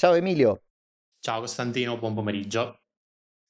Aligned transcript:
Ciao 0.00 0.14
Emilio. 0.14 0.62
Ciao 1.18 1.40
Costantino, 1.40 1.98
buon 1.98 2.14
pomeriggio. 2.14 2.80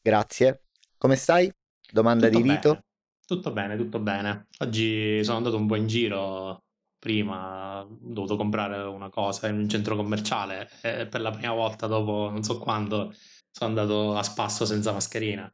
Grazie. 0.03 0.65
Come 0.99 1.15
stai? 1.15 1.49
Domanda 1.93 2.27
Tutto 2.27 2.39
di 2.39 2.43
rito? 2.43 2.71
bene, 2.71 2.85
tutto 3.25 3.53
bene, 3.53 3.77
tutto 3.77 4.01
bene. 4.01 4.47
Oggi 4.59 5.23
sono 5.23 5.37
andato 5.37 5.57
un 5.57 5.69
po' 5.69 5.77
in 5.77 5.87
giro, 5.87 6.65
prima 6.99 7.83
ho 7.83 7.99
dovuto 8.01 8.35
comprare 8.35 8.83
una 8.83 9.11
cosa 9.11 9.47
in 9.47 9.59
un 9.59 9.69
centro 9.69 9.95
commerciale 9.95 10.69
e 10.83 11.07
per 11.07 11.21
la 11.21 11.31
prima 11.31 11.53
volta 11.53 11.87
dopo 11.87 12.31
non 12.31 12.43
so 12.43 12.59
quando 12.59 13.15
sono 13.53 13.71
andato 13.71 14.17
a 14.17 14.23
spasso 14.25 14.67
senza 14.67 14.91
mascherina. 14.91 15.49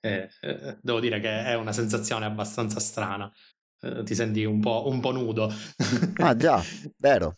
E, 0.00 0.30
eh, 0.40 0.78
devo 0.80 0.98
dire 0.98 1.20
che 1.20 1.44
è 1.44 1.56
una 1.56 1.72
sensazione 1.72 2.24
abbastanza 2.24 2.80
strana. 2.80 3.30
Eh, 3.82 4.02
ti 4.02 4.14
senti 4.14 4.44
un 4.44 4.60
po', 4.60 4.84
un 4.88 5.00
po' 5.00 5.12
nudo. 5.12 5.52
Ah 6.20 6.36
già, 6.36 6.62
vero. 6.98 7.36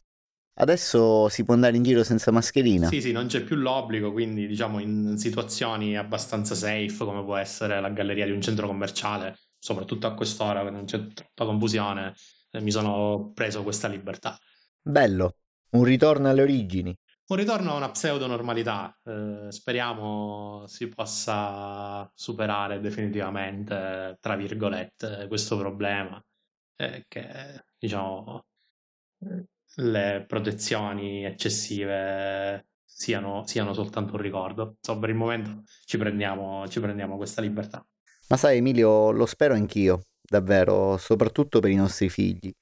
Adesso 0.61 1.31
si 1.31 1.43
può 1.43 1.55
andare 1.55 1.77
in 1.77 1.83
giro 1.83 2.05
senza 2.05 2.31
mascherina. 2.31 2.89
Sì, 2.89 3.01
sì, 3.01 3.13
non 3.13 3.29
c'è 3.29 3.43
più 3.43 3.57
l'obbligo, 3.57 4.13
quindi 4.13 4.47
diciamo 4.47 4.79
in 4.79 5.17
situazioni 5.17 5.97
abbastanza 5.97 6.55
safe, 6.55 6.97
come 6.99 7.25
può 7.25 7.37
essere 7.37 7.81
la 7.81 7.89
galleria 7.89 8.27
di 8.27 8.33
un 8.33 8.43
centro 8.43 8.67
commerciale, 8.67 9.39
soprattutto 9.59 10.07
a 10.07 10.13
quest'ora, 10.13 10.63
che 10.63 10.71
non 10.71 10.85
c'è 10.85 11.07
troppa 11.15 11.47
confusione, 11.47 12.15
eh, 12.51 12.61
mi 12.61 12.71
sono 12.71 13.33
preso 13.33 13.63
questa 13.63 13.89
libertà. 13.89 14.39
Bello, 14.83 15.37
un 15.71 15.85
ritorno 15.85 16.29
alle 16.29 16.43
origini. 16.43 16.95
Un 17.29 17.37
ritorno 17.37 17.71
a 17.71 17.77
una 17.77 17.91
pseudo-normalità, 17.91 18.95
eh, 19.05 19.47
speriamo 19.49 20.65
si 20.67 20.89
possa 20.89 22.11
superare 22.15 22.81
definitivamente, 22.81 24.19
tra 24.21 24.37
virgolette, 24.37 25.27
questo 25.27 25.57
problema, 25.57 26.23
eh, 26.77 27.05
che 27.09 27.65
diciamo 27.79 28.45
eh, 29.21 29.45
le 29.77 30.25
protezioni 30.27 31.25
eccessive 31.25 32.67
siano, 32.85 33.47
siano 33.47 33.73
soltanto 33.73 34.15
un 34.15 34.21
ricordo. 34.21 34.77
Insomma, 34.79 35.01
per 35.01 35.11
il 35.11 35.17
momento 35.17 35.63
ci 35.85 35.97
prendiamo, 35.99 36.67
ci 36.69 36.81
prendiamo 36.81 37.17
questa 37.17 37.41
libertà. 37.41 37.85
Ma 38.29 38.37
sai 38.37 38.59
Emilio, 38.59 39.11
lo 39.11 39.27
spero 39.27 39.55
anch'io, 39.55 40.05
davvero, 40.23 40.97
soprattutto 40.99 41.61
per 41.61 41.71
i 41.71 41.77
nostri 41.77 42.09
figli. 42.09 42.53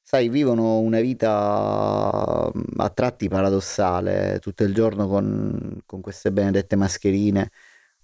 Sai, 0.00 0.30
vivono 0.30 0.78
una 0.78 1.00
vita 1.00 2.50
a 2.50 2.90
tratti 2.94 3.28
paradossale, 3.28 4.38
tutto 4.40 4.64
il 4.64 4.72
giorno 4.72 5.06
con, 5.06 5.82
con 5.84 6.00
queste 6.00 6.32
benedette 6.32 6.76
mascherine. 6.76 7.50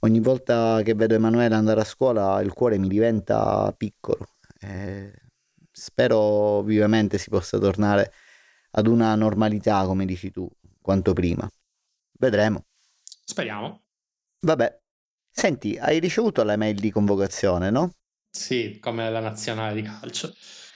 Ogni 0.01 0.21
volta 0.21 0.83
che 0.83 0.95
vedo 0.95 1.15
Emanuele 1.15 1.55
andare 1.55 1.81
a 1.81 1.85
scuola 1.85 2.43
il 2.43 2.53
cuore 2.53 2.77
mi 2.77 2.89
diventa 2.89 3.73
piccolo. 3.75 4.27
Eh, 4.61 5.13
spero 5.73 6.63
vivamente 6.63 7.17
si 7.17 7.31
possa 7.31 7.59
tornare 7.59 8.13
ad 8.77 8.87
una 8.87 9.15
normalità, 9.15 9.85
come 9.85 10.05
dici 10.05 10.31
tu, 10.31 10.49
quanto 10.81 11.13
prima. 11.13 11.49
Vedremo. 12.19 12.65
Speriamo. 13.25 13.83
Vabbè. 14.41 14.81
Senti, 15.31 15.77
hai 15.77 15.99
ricevuto 15.99 16.43
la 16.45 16.57
mail 16.57 16.79
di 16.79 16.91
convocazione, 16.91 17.71
no? 17.71 17.93
Sì, 18.31 18.79
come 18.81 19.11
la 19.11 19.21
nazionale 19.21 19.75
di 19.75 19.83
calcio. 19.83 20.33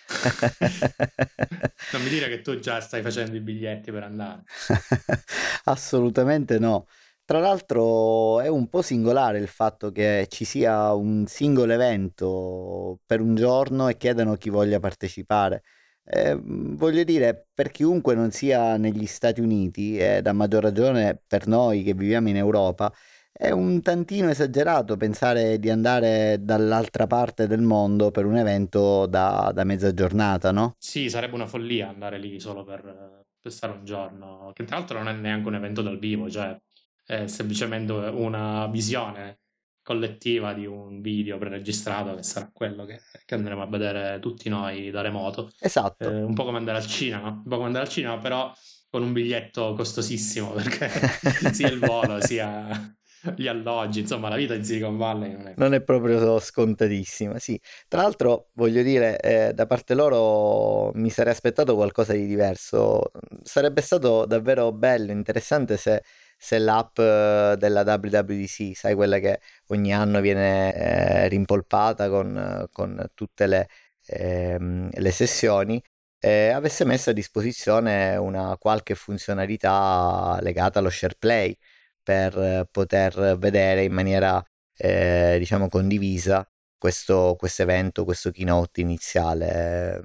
non 1.92 2.02
mi 2.02 2.08
dire 2.08 2.28
che 2.28 2.40
tu 2.40 2.58
già 2.58 2.80
stai 2.80 3.02
facendo 3.02 3.36
i 3.36 3.40
biglietti 3.40 3.90
per 3.92 4.04
andare. 4.04 4.42
Assolutamente 5.64 6.58
no. 6.58 6.86
Tra 7.24 7.40
l'altro 7.40 8.40
è 8.40 8.48
un 8.48 8.68
po' 8.68 8.80
singolare 8.80 9.38
il 9.38 9.48
fatto 9.48 9.92
che 9.92 10.26
ci 10.30 10.44
sia 10.44 10.94
un 10.94 11.26
singolo 11.26 11.72
evento 11.72 13.00
per 13.04 13.20
un 13.20 13.34
giorno 13.34 13.88
e 13.88 13.96
chiedano 13.98 14.36
chi 14.36 14.48
voglia 14.48 14.80
partecipare. 14.80 15.62
Eh, 16.10 16.38
voglio 16.40 17.04
dire, 17.04 17.48
per 17.52 17.70
chiunque 17.70 18.14
non 18.14 18.30
sia 18.30 18.78
negli 18.78 19.04
Stati 19.04 19.42
Uniti, 19.42 19.98
e 19.98 20.22
da 20.22 20.32
maggior 20.32 20.62
ragione 20.62 21.20
per 21.26 21.46
noi 21.46 21.82
che 21.82 21.92
viviamo 21.92 22.30
in 22.30 22.36
Europa, 22.36 22.90
è 23.30 23.50
un 23.50 23.82
tantino 23.82 24.30
esagerato 24.30 24.96
pensare 24.96 25.58
di 25.58 25.68
andare 25.68 26.38
dall'altra 26.40 27.06
parte 27.06 27.46
del 27.46 27.60
mondo 27.60 28.10
per 28.10 28.24
un 28.24 28.36
evento 28.36 29.06
da, 29.06 29.52
da 29.54 29.64
mezza 29.64 29.92
giornata, 29.92 30.50
no? 30.50 30.74
Sì, 30.78 31.10
sarebbe 31.10 31.34
una 31.34 31.46
follia 31.46 31.88
andare 31.88 32.18
lì 32.18 32.40
solo 32.40 32.64
per, 32.64 33.24
per 33.40 33.52
stare 33.52 33.74
un 33.74 33.84
giorno, 33.84 34.50
che 34.54 34.64
tra 34.64 34.78
l'altro 34.78 34.98
non 34.98 35.08
è 35.08 35.12
neanche 35.12 35.46
un 35.46 35.54
evento 35.54 35.82
dal 35.82 35.98
vivo, 35.98 36.30
cioè 36.30 36.56
è 37.04 37.26
semplicemente 37.26 37.92
una 37.92 38.66
visione 38.66 39.40
collettiva 39.88 40.52
di 40.52 40.66
un 40.66 41.00
video 41.00 41.38
preregistrato 41.38 42.14
che 42.14 42.22
sarà 42.22 42.50
quello 42.52 42.84
che, 42.84 43.00
che 43.24 43.34
andremo 43.34 43.62
a 43.62 43.66
vedere 43.66 44.18
tutti 44.20 44.50
noi 44.50 44.90
da 44.90 45.00
remoto. 45.00 45.50
Esatto. 45.58 46.04
Eh, 46.04 46.22
un 46.24 46.34
po' 46.34 46.44
come 46.44 46.58
andare 46.58 46.76
al 46.76 46.86
cinema, 46.86 47.28
un 47.28 47.42
po' 47.42 47.54
come 47.54 47.68
andare 47.68 47.86
al 47.86 47.90
cinema, 47.90 48.18
però 48.18 48.52
con 48.90 49.02
un 49.02 49.14
biglietto 49.14 49.72
costosissimo 49.72 50.50
perché 50.50 50.90
sia 51.52 51.68
il 51.68 51.78
volo 51.78 52.20
sia 52.20 52.94
gli 53.34 53.46
alloggi, 53.46 54.00
insomma 54.00 54.28
la 54.28 54.36
vita 54.36 54.54
in 54.54 54.62
Silicon 54.62 54.98
Valley 54.98 55.32
non 55.32 55.46
è... 55.48 55.54
Non 55.56 55.72
è 55.72 55.82
proprio 55.82 56.38
scontatissima, 56.38 57.38
sì. 57.38 57.58
Tra 57.88 58.02
l'altro 58.02 58.50
voglio 58.52 58.82
dire, 58.82 59.18
eh, 59.20 59.54
da 59.54 59.66
parte 59.66 59.94
loro 59.94 60.92
mi 60.94 61.08
sarei 61.08 61.32
aspettato 61.32 61.74
qualcosa 61.74 62.12
di 62.12 62.26
diverso. 62.26 63.10
Sarebbe 63.42 63.80
stato 63.80 64.26
davvero 64.26 64.70
bello, 64.70 65.12
interessante 65.12 65.78
se 65.78 66.02
se 66.38 66.58
l'app 66.58 66.98
eh, 66.98 67.56
della 67.58 67.82
WWDC, 67.82 68.74
sai 68.74 68.94
quella 68.94 69.18
che 69.18 69.40
ogni 69.68 69.92
anno 69.92 70.20
viene 70.20 70.74
eh, 70.74 71.28
rimpolpata 71.28 72.08
con, 72.08 72.66
con 72.72 73.10
tutte 73.14 73.46
le, 73.46 73.68
ehm, 74.06 74.90
le 74.92 75.10
sessioni, 75.10 75.82
eh, 76.20 76.50
avesse 76.50 76.84
messo 76.84 77.10
a 77.10 77.12
disposizione 77.12 78.16
una 78.16 78.56
qualche 78.58 78.94
funzionalità 78.94 80.38
legata 80.42 80.78
allo 80.80 80.90
share 80.90 81.14
play 81.18 81.56
per 82.02 82.66
poter 82.70 83.36
vedere 83.38 83.84
in 83.84 83.92
maniera 83.92 84.42
eh, 84.76 85.36
diciamo 85.38 85.68
condivisa 85.68 86.48
questo 86.78 87.36
evento, 87.58 88.04
questo 88.04 88.30
keynote 88.30 88.80
iniziale. 88.80 90.00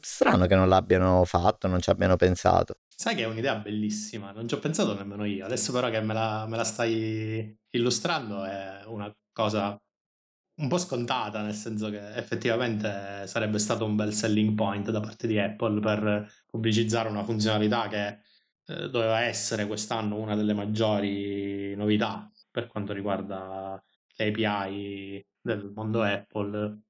Strano 0.00 0.46
che 0.46 0.54
non 0.54 0.68
l'abbiano 0.68 1.24
fatto, 1.24 1.66
non 1.66 1.80
ci 1.80 1.90
abbiano 1.90 2.16
pensato. 2.16 2.78
Sai 3.02 3.16
che 3.16 3.22
è 3.22 3.26
un'idea 3.26 3.56
bellissima, 3.56 4.30
non 4.30 4.46
ci 4.46 4.54
ho 4.54 4.60
pensato 4.60 4.94
nemmeno 4.94 5.24
io. 5.24 5.44
Adesso 5.44 5.72
però 5.72 5.90
che 5.90 6.00
me 6.00 6.14
la, 6.14 6.46
me 6.46 6.56
la 6.56 6.62
stai 6.62 7.58
illustrando 7.70 8.44
è 8.44 8.84
una 8.86 9.12
cosa 9.32 9.76
un 10.60 10.68
po' 10.68 10.78
scontata, 10.78 11.42
nel 11.42 11.54
senso 11.54 11.90
che 11.90 12.14
effettivamente 12.14 13.26
sarebbe 13.26 13.58
stato 13.58 13.84
un 13.84 13.96
bel 13.96 14.12
selling 14.12 14.54
point 14.54 14.88
da 14.92 15.00
parte 15.00 15.26
di 15.26 15.36
Apple 15.36 15.80
per 15.80 16.32
pubblicizzare 16.46 17.08
una 17.08 17.24
funzionalità 17.24 17.88
che 17.88 18.20
eh, 18.66 18.88
doveva 18.88 19.22
essere 19.22 19.66
quest'anno 19.66 20.16
una 20.16 20.36
delle 20.36 20.54
maggiori 20.54 21.74
novità 21.74 22.30
per 22.52 22.68
quanto 22.68 22.92
riguarda 22.92 23.82
le 24.14 24.28
API 24.28 25.26
del 25.40 25.72
mondo 25.74 26.02
Apple. 26.02 26.82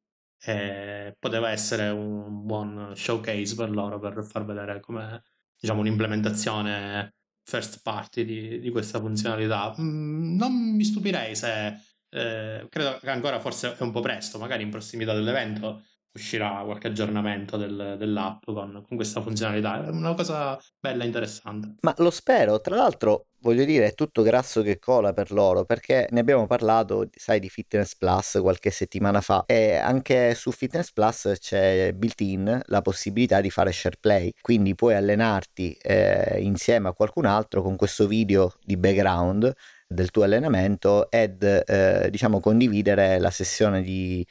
E 0.45 1.17
poteva 1.19 1.51
essere 1.51 1.89
un 1.89 2.45
buon 2.45 2.93
showcase 2.95 3.55
per 3.55 3.71
loro 3.71 3.99
per 3.99 4.23
far 4.25 4.45
vedere 4.45 4.79
come 4.81 5.23
diciamo, 5.63 5.81
un'implementazione 5.81 7.15
first 7.45 7.83
party 7.83 8.25
di, 8.25 8.59
di 8.59 8.71
questa 8.71 8.99
funzionalità. 8.99 9.75
Mm, 9.81 10.37
non 10.37 10.53
mi 10.53 10.83
stupirei 10.83 11.37
se, 11.37 11.67
eh, 12.11 12.67
credo 12.69 12.99
che 13.01 13.11
ancora 13.11 13.39
forse 13.39 13.77
è 13.77 13.83
un 13.83 13.93
po' 13.93 14.01
presto, 14.01 14.39
magari 14.39 14.65
in 14.65 14.71
prossimità 14.71 15.15
dell'evento 15.15 15.85
uscirà 16.15 16.63
qualche 16.65 16.89
aggiornamento 16.89 17.57
del, 17.57 17.97
dell'app 17.99 18.45
con, 18.45 18.85
con, 18.87 18.97
questa 18.97 19.21
funzionalità. 19.21 19.85
È 19.85 19.89
una 19.89 20.15
cosa 20.15 20.59
bella 20.79 21.05
e 21.05 21.07
interessante. 21.07 21.77
Ma 21.81 21.95
lo 21.99 22.11
spero, 22.11 22.61
tra 22.61 22.77
l'altro 22.77 23.27
voglio 23.43 23.65
dire 23.65 23.87
è 23.87 23.95
tutto 23.95 24.23
grasso 24.23 24.63
che 24.63 24.79
cola 24.79 25.13
per 25.13 25.33
loro 25.33 25.65
perché 25.65 26.07
ne 26.11 26.21
abbiamo 26.21 26.47
parlato, 26.47 27.09
sai, 27.13 27.41
di 27.41 27.49
Fitness 27.49 27.97
Plus 27.97 28.39
qualche 28.41 28.71
settimana 28.71 29.21
fa 29.21 29.45
e 29.47 29.77
anche 29.77 30.35
su 30.35 30.53
Fitness 30.53 30.93
Plus 30.93 31.35
c'è 31.41 31.93
built-in 31.93 32.61
la 32.67 32.83
possibilità 32.83 33.41
di 33.41 33.51
fare 33.51 33.73
share 33.73 33.97
play, 33.99 34.33
quindi 34.41 34.75
puoi 34.75 34.95
allenarti 34.95 35.77
eh, 35.81 36.41
insieme 36.41 36.89
a 36.89 36.93
qualcun 36.93 37.25
altro 37.25 37.63
con 37.63 37.77
questo 37.77 38.07
video 38.07 38.53
di 38.65 38.77
background 38.77 39.53
del 39.89 40.11
tuo 40.11 40.23
allenamento 40.23 41.11
ed 41.11 41.43
eh, 41.43 42.09
diciamo 42.11 42.41
condividere 42.41 43.19
la 43.19 43.31
sessione 43.31 43.83
di 43.83 44.25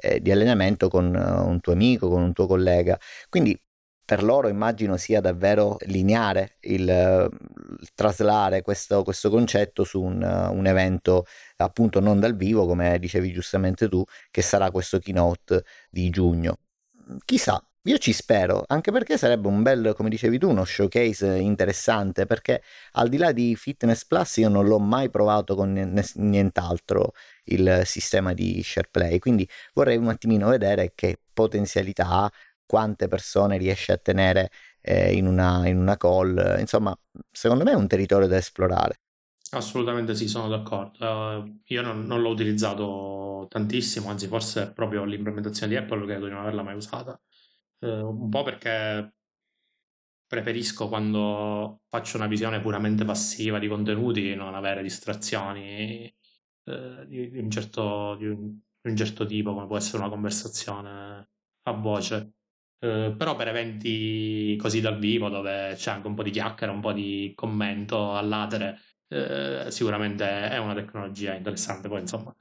eh, 0.00 0.20
di 0.20 0.30
allenamento 0.30 0.88
con 0.88 1.06
uh, 1.14 1.48
un 1.48 1.60
tuo 1.60 1.72
amico, 1.72 2.08
con 2.08 2.22
un 2.22 2.32
tuo 2.32 2.46
collega. 2.46 2.98
Quindi 3.28 3.58
per 4.04 4.22
loro 4.22 4.48
immagino 4.48 4.96
sia 4.96 5.20
davvero 5.20 5.76
lineare 5.86 6.56
il, 6.60 6.80
il 6.80 7.88
traslare 7.94 8.62
questo, 8.62 9.02
questo, 9.02 9.30
concetto 9.30 9.82
su 9.82 10.02
un, 10.02 10.22
un, 10.22 10.66
evento 10.66 11.24
appunto 11.56 12.00
non 12.00 12.20
dal 12.20 12.36
vivo, 12.36 12.66
come 12.66 12.98
dicevi 12.98 13.32
giustamente 13.32 13.88
tu, 13.88 14.04
che 14.30 14.42
sarà 14.42 14.70
questo 14.70 14.98
keynote 14.98 15.64
di 15.88 16.10
giugno. 16.10 16.58
Chissà, 17.24 17.62
io 17.86 17.98
ci 17.98 18.12
spero, 18.12 18.64
anche 18.66 18.90
perché 18.92 19.18
sarebbe 19.18 19.46
un 19.48 19.62
bel, 19.62 19.92
come 19.94 20.08
dicevi 20.08 20.38
tu, 20.38 20.48
uno 20.48 20.64
showcase 20.64 21.36
interessante, 21.36 22.24
perché 22.24 22.62
al 22.92 23.10
di 23.10 23.18
là 23.18 23.32
di 23.32 23.54
Fitness 23.56 24.06
Plus 24.06 24.38
io 24.38 24.48
non 24.48 24.66
l'ho 24.66 24.78
mai 24.78 25.10
provato 25.10 25.54
con 25.54 26.02
nient'altro 26.14 27.12
il 27.44 27.82
sistema 27.84 28.32
di 28.32 28.62
SharePlay, 28.62 29.18
quindi 29.18 29.46
vorrei 29.74 29.98
un 29.98 30.08
attimino 30.08 30.48
vedere 30.48 30.92
che 30.94 31.18
potenzialità 31.32 32.30
quante 32.64 33.06
persone 33.06 33.58
riesce 33.58 33.92
a 33.92 33.98
tenere 33.98 34.50
eh, 34.80 35.12
in, 35.14 35.26
una, 35.26 35.66
in 35.68 35.76
una 35.76 35.96
call. 35.98 36.56
Insomma, 36.58 36.96
secondo 37.30 37.64
me 37.64 37.72
è 37.72 37.74
un 37.74 37.86
territorio 37.86 38.26
da 38.26 38.36
esplorare. 38.38 39.00
Assolutamente 39.50 40.14
sì, 40.14 40.26
sono 40.26 40.48
d'accordo. 40.48 41.06
Uh, 41.06 41.60
io 41.66 41.82
non, 41.82 42.06
non, 42.06 42.22
l'ho 42.22 42.30
utilizzato 42.30 43.46
tantissimo, 43.48 44.08
anzi 44.08 44.26
forse 44.26 44.72
proprio 44.72 45.04
l'implementazione 45.04 45.72
di 45.72 45.78
Apple 45.78 46.04
credo 46.06 46.26
di 46.26 46.32
non 46.32 46.40
averla 46.40 46.62
mai 46.62 46.74
usata. 46.74 47.20
Uh, 47.78 48.08
un 48.08 48.30
po' 48.30 48.42
perché 48.42 49.12
preferisco 50.26 50.88
quando 50.88 51.82
faccio 51.88 52.16
una 52.16 52.26
visione 52.26 52.60
puramente 52.60 53.04
passiva 53.04 53.58
di 53.58 53.68
contenuti 53.68 54.34
non 54.34 54.54
avere 54.54 54.82
distrazioni 54.82 56.12
uh, 56.64 57.04
di, 57.06 57.30
di, 57.30 57.38
un 57.38 57.50
certo, 57.50 58.16
di, 58.16 58.26
un, 58.26 58.58
di, 58.80 58.90
un 58.90 58.96
certo, 58.96 59.26
tipo, 59.26 59.52
come 59.54 59.66
può 59.66 59.76
essere 59.76 59.98
una 59.98 60.08
conversazione 60.08 61.28
a 61.62 61.72
voce. 61.72 62.32
però 62.78 63.36
per 63.36 63.48
eventi 63.48 64.56
così 64.60 64.80
dal 64.80 64.98
vivo 64.98 65.28
dove 65.30 65.74
c'è 65.76 65.90
anche 65.90 66.06
un 66.06 66.14
po' 66.14 66.22
di 66.22 66.30
chiacchiera, 66.30 66.72
un 66.72 66.80
po' 66.80 66.92
di 66.92 67.32
commento 67.34 68.14
all'atere, 68.16 68.78
eh, 69.08 69.70
sicuramente 69.70 70.24
è 70.50 70.58
una 70.58 70.74
tecnologia 70.74 71.34
interessante. 71.34 71.88
Poi, 71.88 72.00
insomma, 72.00 72.34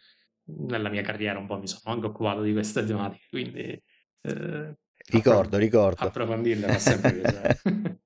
nella 0.68 0.90
mia 0.90 1.02
carriera 1.02 1.40
un 1.40 1.46
po' 1.48 1.58
mi 1.60 1.68
sono 1.68 1.94
anche 1.94 2.08
occupato 2.08 2.42
di 2.42 2.52
queste 2.54 2.86
tematiche, 2.86 3.28
quindi 3.30 3.82
eh, 4.22 4.78
ricordo, 5.10 5.58
ricordo. 5.58 6.06
Approfondirle 6.06 6.68
fa 6.68 6.80
sempre 6.80 7.14
piacere. 7.14 7.60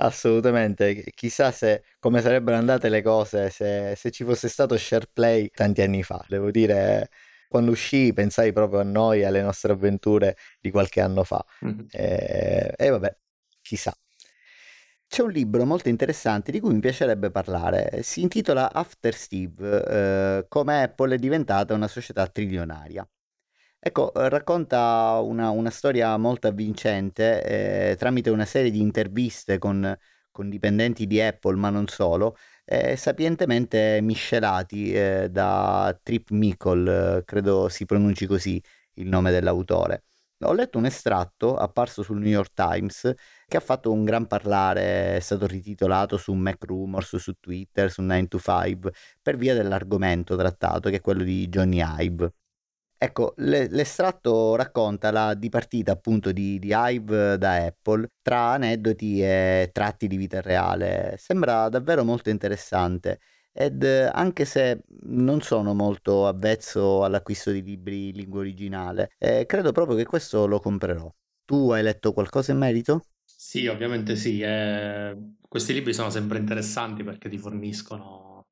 Assolutamente, 0.00 1.02
chissà 1.14 1.50
se 1.50 1.82
come 1.98 2.20
sarebbero 2.20 2.56
andate 2.56 2.88
le 2.88 3.02
cose 3.02 3.50
se, 3.50 3.94
se 3.96 4.10
ci 4.10 4.22
fosse 4.22 4.48
stato 4.48 4.76
SharePlay 4.76 5.50
tanti 5.52 5.82
anni 5.82 6.02
fa. 6.02 6.24
Devo 6.28 6.50
dire, 6.50 7.10
quando 7.48 7.72
uscì 7.72 8.12
pensai 8.12 8.52
proprio 8.52 8.80
a 8.80 8.84
noi, 8.84 9.24
alle 9.24 9.42
nostre 9.42 9.72
avventure 9.72 10.36
di 10.60 10.70
qualche 10.70 11.00
anno 11.00 11.24
fa. 11.24 11.44
Mm-hmm. 11.64 11.86
E, 11.90 12.74
e 12.76 12.88
vabbè, 12.90 13.16
chissà. 13.60 13.92
C'è 15.08 15.22
un 15.22 15.30
libro 15.30 15.64
molto 15.64 15.88
interessante 15.88 16.52
di 16.52 16.60
cui 16.60 16.74
mi 16.74 16.80
piacerebbe 16.80 17.30
parlare. 17.30 18.02
Si 18.02 18.20
intitola 18.20 18.70
After 18.72 19.14
Steve, 19.14 19.84
eh, 19.88 20.46
come 20.48 20.82
Apple 20.82 21.14
è 21.14 21.18
diventata 21.18 21.72
una 21.72 21.88
società 21.88 22.26
trilionaria. 22.26 23.08
Ecco, 23.80 24.10
racconta 24.14 25.20
una, 25.22 25.50
una 25.50 25.70
storia 25.70 26.16
molto 26.16 26.48
avvincente 26.48 27.90
eh, 27.90 27.96
tramite 27.96 28.28
una 28.28 28.44
serie 28.44 28.72
di 28.72 28.80
interviste 28.80 29.58
con, 29.58 29.96
con, 30.32 30.50
dipendenti 30.50 31.06
di 31.06 31.20
Apple, 31.20 31.54
ma 31.56 31.70
non 31.70 31.86
solo, 31.86 32.36
eh, 32.64 32.96
sapientemente 32.96 34.00
miscelati 34.02 34.92
eh, 34.92 35.28
da 35.30 35.96
Trip 36.02 36.30
Mickle, 36.30 37.22
credo 37.24 37.68
si 37.68 37.86
pronunci 37.86 38.26
così 38.26 38.60
il 38.94 39.06
nome 39.08 39.30
dell'autore. 39.30 40.02
Ho 40.42 40.52
letto 40.52 40.78
un 40.78 40.86
estratto 40.86 41.56
apparso 41.56 42.02
sul 42.02 42.18
New 42.18 42.30
York 42.30 42.52
Times 42.54 43.12
che 43.46 43.56
ha 43.56 43.60
fatto 43.60 43.92
un 43.92 44.04
gran 44.04 44.26
parlare, 44.26 45.16
è 45.16 45.20
stato 45.20 45.46
rititolato 45.46 46.16
su 46.16 46.32
Mac 46.34 46.64
Rumors, 46.64 47.16
su 47.16 47.34
Twitter, 47.40 47.90
su 47.90 48.02
9 48.02 48.26
to 48.28 48.38
5, 48.38 48.92
per 49.22 49.36
via 49.36 49.54
dell'argomento 49.54 50.36
trattato 50.36 50.90
che 50.90 50.96
è 50.96 51.00
quello 51.00 51.22
di 51.22 51.48
Johnny 51.48 51.80
Ive. 51.82 52.32
Ecco, 53.00 53.34
le, 53.36 53.68
l'estratto 53.68 54.56
racconta 54.56 55.12
la 55.12 55.34
dipartita 55.34 55.92
appunto 55.92 56.32
di, 56.32 56.58
di 56.58 56.72
Hive 56.74 57.38
da 57.38 57.64
Apple 57.64 58.08
tra 58.20 58.50
aneddoti 58.52 59.22
e 59.22 59.70
tratti 59.72 60.08
di 60.08 60.16
vita 60.16 60.40
reale. 60.40 61.14
Sembra 61.16 61.68
davvero 61.68 62.02
molto 62.04 62.28
interessante 62.30 63.20
ed 63.52 63.84
anche 63.84 64.44
se 64.44 64.82
non 65.02 65.40
sono 65.42 65.74
molto 65.74 66.26
avvezzo 66.26 67.04
all'acquisto 67.04 67.50
di 67.52 67.62
libri 67.62 68.08
in 68.08 68.16
lingua 68.16 68.40
originale, 68.40 69.12
eh, 69.18 69.46
credo 69.46 69.70
proprio 69.72 69.96
che 69.96 70.04
questo 70.04 70.46
lo 70.46 70.58
comprerò. 70.60 71.12
Tu 71.44 71.70
hai 71.70 71.82
letto 71.82 72.12
qualcosa 72.12 72.50
in 72.52 72.58
merito? 72.58 73.06
Sì, 73.24 73.66
ovviamente 73.66 74.16
sì. 74.16 74.40
Eh, 74.40 75.16
questi 75.46 75.72
libri 75.72 75.92
sono 75.94 76.10
sempre 76.10 76.38
interessanti 76.38 77.04
perché 77.04 77.28
ti 77.28 77.38
forniscono 77.38 78.46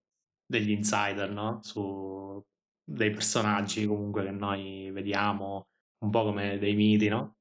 degli 0.47 0.71
insider, 0.71 1.31
no? 1.31 1.61
Su 1.63 2.43
dei 2.89 3.11
personaggi 3.11 3.85
comunque 3.85 4.23
che 4.25 4.31
noi 4.31 4.91
vediamo 4.93 5.69
un 5.99 6.11
po' 6.11 6.23
come 6.23 6.59
dei 6.59 6.75
miti, 6.75 7.09
no? 7.09 7.37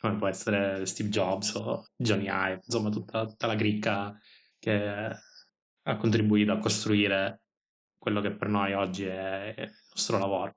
Come 0.00 0.16
può 0.16 0.28
essere 0.28 0.86
Steve 0.86 1.10
Jobs 1.10 1.54
o 1.56 1.88
Johnny 1.94 2.28
Ive, 2.28 2.60
insomma 2.64 2.88
tutta, 2.88 3.26
tutta 3.26 3.46
la 3.46 3.56
cricca 3.56 4.16
che 4.58 5.10
ha 5.82 5.96
contribuito 5.96 6.52
a 6.52 6.58
costruire 6.58 7.42
quello 7.98 8.20
che 8.20 8.32
per 8.34 8.48
noi 8.48 8.72
oggi 8.72 9.04
è 9.04 9.54
il 9.58 9.72
nostro 9.90 10.18
lavoro. 10.18 10.56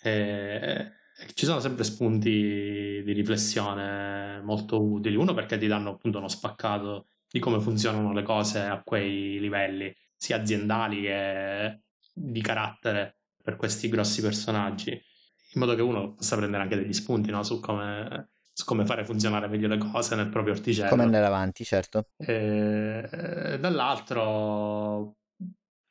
E, 0.00 0.92
ci 1.34 1.44
sono 1.44 1.60
sempre 1.60 1.84
spunti 1.84 3.02
di 3.04 3.12
riflessione 3.12 4.40
molto 4.42 4.82
utili. 4.82 5.16
Uno 5.16 5.34
perché 5.34 5.58
ti 5.58 5.66
danno 5.66 5.90
appunto 5.90 6.18
uno 6.18 6.28
spaccato 6.28 7.08
di 7.28 7.38
come 7.40 7.60
funzionano 7.60 8.12
le 8.12 8.22
cose 8.22 8.60
a 8.60 8.82
quei 8.82 9.38
livelli, 9.40 9.94
sia 10.16 10.36
aziendali 10.36 11.02
che 11.02 11.82
di 12.12 12.40
carattere 12.40 13.18
per 13.44 13.56
questi 13.56 13.90
grossi 13.90 14.22
personaggi, 14.22 14.90
in 14.90 15.60
modo 15.60 15.74
che 15.74 15.82
uno 15.82 16.14
possa 16.14 16.36
prendere 16.36 16.62
anche 16.62 16.76
degli 16.76 16.94
spunti 16.94 17.30
no? 17.30 17.42
su, 17.42 17.60
come, 17.60 18.30
su, 18.54 18.64
come, 18.64 18.86
fare 18.86 19.04
funzionare 19.04 19.48
meglio 19.48 19.68
le 19.68 19.76
cose 19.76 20.16
nel 20.16 20.30
proprio 20.30 20.54
orticello. 20.54 20.88
Come 20.88 21.02
andare 21.02 21.26
avanti, 21.26 21.62
certo. 21.62 22.06
E, 22.16 23.58
dall'altro 23.60 25.16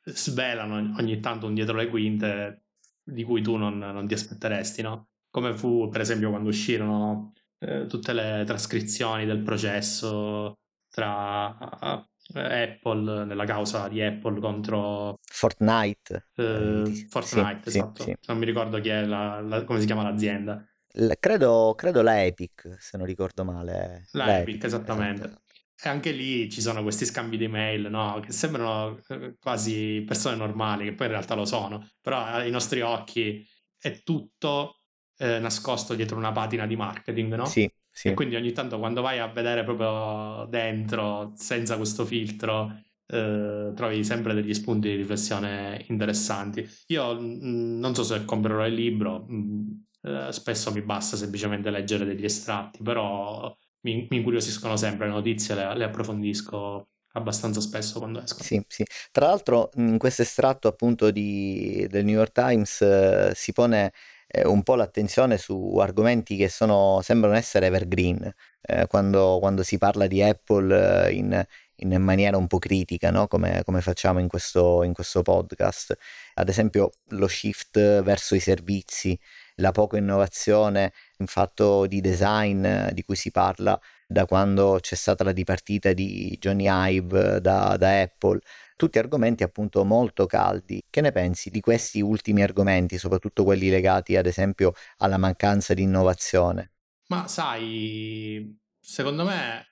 svelano 0.02 0.96
ogni 0.98 1.20
tanto 1.20 1.46
un 1.46 1.54
dietro 1.54 1.76
le 1.76 1.88
quinte 1.88 2.64
di 3.04 3.22
cui 3.22 3.40
tu 3.40 3.54
non, 3.54 3.78
non 3.78 4.08
ti 4.08 4.14
aspetteresti, 4.14 4.82
no? 4.82 5.10
Come 5.30 5.56
fu, 5.56 5.88
per 5.88 6.00
esempio, 6.00 6.30
quando 6.30 6.48
uscirono 6.48 7.34
eh, 7.60 7.86
tutte 7.86 8.12
le 8.12 8.42
trascrizioni 8.44 9.26
del 9.26 9.42
processo 9.42 10.58
tra 10.90 12.04
Apple, 12.32 13.24
nella 13.24 13.44
causa 13.44 13.88
di 13.88 14.00
Apple 14.02 14.40
contro 14.40 15.18
Fortnite. 15.22 16.28
Eh, 16.34 17.06
Fortnite, 17.08 17.70
sì, 17.70 17.78
esatto. 17.78 18.02
Sì, 18.02 18.10
sì. 18.10 18.28
Non 18.28 18.38
mi 18.38 18.46
ricordo 18.46 18.80
chi 18.80 18.88
è 18.88 19.04
la, 19.04 19.40
la, 19.40 19.64
come 19.64 19.80
si 19.80 19.86
chiama 19.86 20.02
l'azienda. 20.02 20.64
La, 20.96 21.16
credo, 21.18 21.74
credo, 21.76 22.02
la 22.02 22.24
Epic, 22.24 22.76
se 22.78 22.96
non 22.96 23.06
ricordo 23.06 23.44
male. 23.44 24.06
La, 24.12 24.26
la 24.26 24.38
Epic, 24.38 24.54
Epic, 24.54 24.64
esattamente. 24.64 25.26
Esatto. 25.26 25.42
E 25.82 25.88
anche 25.88 26.12
lì 26.12 26.48
ci 26.50 26.60
sono 26.60 26.82
questi 26.82 27.04
scambi 27.04 27.36
di 27.36 27.48
mail, 27.48 27.90
no? 27.90 28.20
Che 28.24 28.32
sembrano 28.32 29.00
eh, 29.08 29.34
quasi 29.38 30.02
persone 30.06 30.36
normali, 30.36 30.84
che 30.84 30.94
poi 30.94 31.06
in 31.06 31.12
realtà 31.12 31.34
lo 31.34 31.44
sono. 31.44 31.90
Però 32.00 32.22
ai 32.22 32.50
nostri 32.50 32.80
occhi 32.80 33.46
è 33.76 34.02
tutto 34.02 34.78
eh, 35.18 35.38
nascosto 35.40 35.94
dietro 35.94 36.16
una 36.16 36.32
patina 36.32 36.66
di 36.66 36.76
marketing, 36.76 37.34
no? 37.34 37.44
Sì, 37.44 37.70
sì. 37.94 38.08
E 38.08 38.14
quindi 38.14 38.34
ogni 38.34 38.50
tanto 38.50 38.80
quando 38.80 39.02
vai 39.02 39.20
a 39.20 39.28
vedere 39.28 39.62
proprio 39.62 40.46
dentro, 40.50 41.32
senza 41.36 41.76
questo 41.76 42.04
filtro, 42.04 42.76
eh, 43.06 43.70
trovi 43.72 44.02
sempre 44.02 44.34
degli 44.34 44.52
spunti 44.52 44.88
di 44.88 44.96
riflessione 44.96 45.84
interessanti. 45.88 46.68
Io 46.88 47.14
mh, 47.14 47.46
mm, 47.46 47.78
non 47.78 47.94
so 47.94 48.02
se 48.02 48.24
comprerò 48.24 48.66
il 48.66 48.74
libro, 48.74 49.24
mh, 49.28 49.36
mm, 49.36 49.70
eh, 50.02 50.32
spesso 50.32 50.72
mi 50.72 50.82
basta 50.82 51.16
semplicemente 51.16 51.70
leggere 51.70 52.04
degli 52.04 52.24
estratti, 52.24 52.82
però 52.82 53.56
mi, 53.82 54.08
mi 54.10 54.16
incuriosiscono 54.16 54.76
sempre 54.76 55.06
le 55.06 55.12
notizie, 55.12 55.54
le, 55.54 55.76
le 55.76 55.84
approfondisco 55.84 56.88
abbastanza 57.12 57.60
spesso 57.60 58.00
quando 58.00 58.20
escono. 58.20 58.42
Sì, 58.42 58.60
sì. 58.66 58.84
Tra 59.12 59.26
l'altro 59.26 59.70
in 59.76 59.98
questo 59.98 60.22
estratto 60.22 60.66
appunto 60.66 61.12
di, 61.12 61.86
del 61.88 62.04
New 62.04 62.16
York 62.16 62.32
Times 62.32 62.80
eh, 62.80 63.32
si 63.36 63.52
pone 63.52 63.92
eh, 64.34 64.46
un 64.46 64.62
po' 64.62 64.74
l'attenzione 64.74 65.38
su 65.38 65.76
argomenti 65.78 66.36
che 66.36 66.48
sono, 66.48 67.00
sembrano 67.02 67.36
essere 67.36 67.66
evergreen, 67.66 68.32
eh, 68.62 68.86
quando, 68.88 69.38
quando, 69.40 69.62
si 69.62 69.78
parla 69.78 70.06
di 70.08 70.22
Apple 70.22 71.06
eh, 71.06 71.12
in, 71.12 71.46
in 71.76 72.02
maniera 72.02 72.36
un 72.36 72.48
po' 72.48 72.58
critica, 72.58 73.10
no? 73.10 73.28
come, 73.28 73.62
come, 73.64 73.80
facciamo 73.80 74.18
in 74.18 74.26
questo, 74.28 74.82
in 74.82 74.92
questo 74.92 75.22
podcast. 75.22 75.96
Ad 76.34 76.48
esempio 76.48 76.90
lo 77.10 77.28
shift 77.28 78.02
verso 78.02 78.34
i 78.34 78.40
servizi, 78.40 79.18
la 79.56 79.70
poca 79.70 79.96
innovazione 79.96 80.92
in 81.18 81.26
fatto 81.26 81.86
di 81.86 82.00
design 82.00 82.64
eh, 82.64 82.90
di 82.92 83.04
cui 83.04 83.16
si 83.16 83.30
parla 83.30 83.78
da 84.06 84.26
quando 84.26 84.78
c'è 84.80 84.96
stata 84.96 85.24
la 85.24 85.32
dipartita 85.32 85.92
di 85.92 86.36
Johnny 86.40 86.66
Ive 86.68 87.40
da, 87.40 87.76
da 87.76 88.00
Apple 88.00 88.40
tutti 88.76 88.98
argomenti 88.98 89.42
appunto 89.42 89.84
molto 89.84 90.26
caldi. 90.26 90.82
Che 90.88 91.00
ne 91.00 91.12
pensi 91.12 91.50
di 91.50 91.60
questi 91.60 92.00
ultimi 92.00 92.42
argomenti, 92.42 92.98
soprattutto 92.98 93.44
quelli 93.44 93.68
legati 93.68 94.16
ad 94.16 94.26
esempio 94.26 94.72
alla 94.98 95.18
mancanza 95.18 95.74
di 95.74 95.82
innovazione? 95.82 96.72
Ma 97.08 97.28
sai, 97.28 98.58
secondo 98.80 99.24
me 99.24 99.66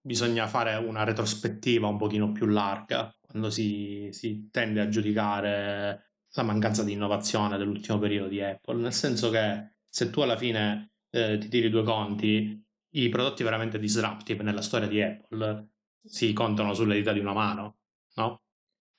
bisogna 0.00 0.46
fare 0.46 0.74
una 0.76 1.04
retrospettiva 1.04 1.86
un 1.86 1.98
pochino 1.98 2.32
più 2.32 2.46
larga 2.46 3.14
quando 3.20 3.50
si, 3.50 4.08
si 4.10 4.48
tende 4.50 4.80
a 4.80 4.88
giudicare 4.88 6.12
la 6.32 6.42
mancanza 6.42 6.82
di 6.82 6.92
innovazione 6.92 7.58
dell'ultimo 7.58 7.98
periodo 7.98 8.28
di 8.28 8.40
Apple, 8.40 8.80
nel 8.80 8.92
senso 8.92 9.28
che 9.30 9.72
se 9.88 10.08
tu 10.10 10.20
alla 10.20 10.36
fine 10.36 10.92
eh, 11.10 11.36
ti 11.38 11.48
tiri 11.48 11.68
due 11.68 11.82
conti, 11.82 12.64
i 12.92 13.08
prodotti 13.10 13.42
veramente 13.42 13.78
disruptive 13.78 14.42
nella 14.42 14.62
storia 14.62 14.88
di 14.88 15.02
Apple 15.02 15.68
si 16.02 16.32
contano 16.32 16.72
sulle 16.72 16.94
dita 16.94 17.12
di 17.12 17.18
una 17.18 17.34
mano 17.34 17.77
no? 18.18 18.42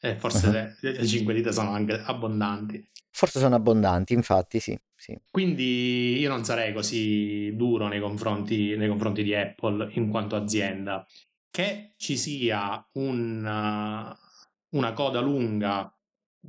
e 0.01 0.15
forse 0.15 0.47
uh-huh. 0.47 0.53
le, 0.53 0.77
le 0.79 1.05
5 1.05 1.33
dita 1.33 1.51
sono 1.51 1.71
anche 1.71 2.01
abbondanti. 2.01 2.89
Forse 3.11 3.39
sono 3.39 3.55
abbondanti, 3.55 4.13
infatti, 4.13 4.59
sì, 4.59 4.79
sì. 4.95 5.17
Quindi 5.29 6.17
io 6.17 6.29
non 6.29 6.45
sarei 6.45 6.73
così 6.73 7.53
duro 7.55 7.87
nei 7.87 7.99
confronti, 7.99 8.77
nei 8.77 8.87
confronti 8.87 9.23
di 9.23 9.35
Apple 9.35 9.89
in 9.93 10.09
quanto 10.09 10.35
azienda. 10.35 11.05
Che 11.51 11.93
ci 11.97 12.15
sia 12.15 12.87
una, 12.93 14.17
una 14.69 14.93
coda 14.93 15.19
lunga 15.19 15.93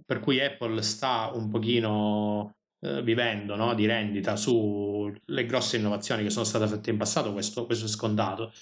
per 0.04 0.20
cui 0.20 0.40
Apple 0.40 0.82
sta 0.82 1.30
un 1.34 1.48
pochino 1.48 2.58
eh, 2.80 3.02
vivendo 3.02 3.56
no? 3.56 3.74
di 3.74 3.86
rendita 3.86 4.36
sulle 4.36 5.46
grosse 5.46 5.78
innovazioni 5.78 6.22
che 6.22 6.30
sono 6.30 6.44
state 6.44 6.68
fatte 6.68 6.90
in 6.90 6.96
passato, 6.96 7.32
questo, 7.32 7.66
questo 7.66 7.86
è 7.86 7.88
scontato. 7.88 8.52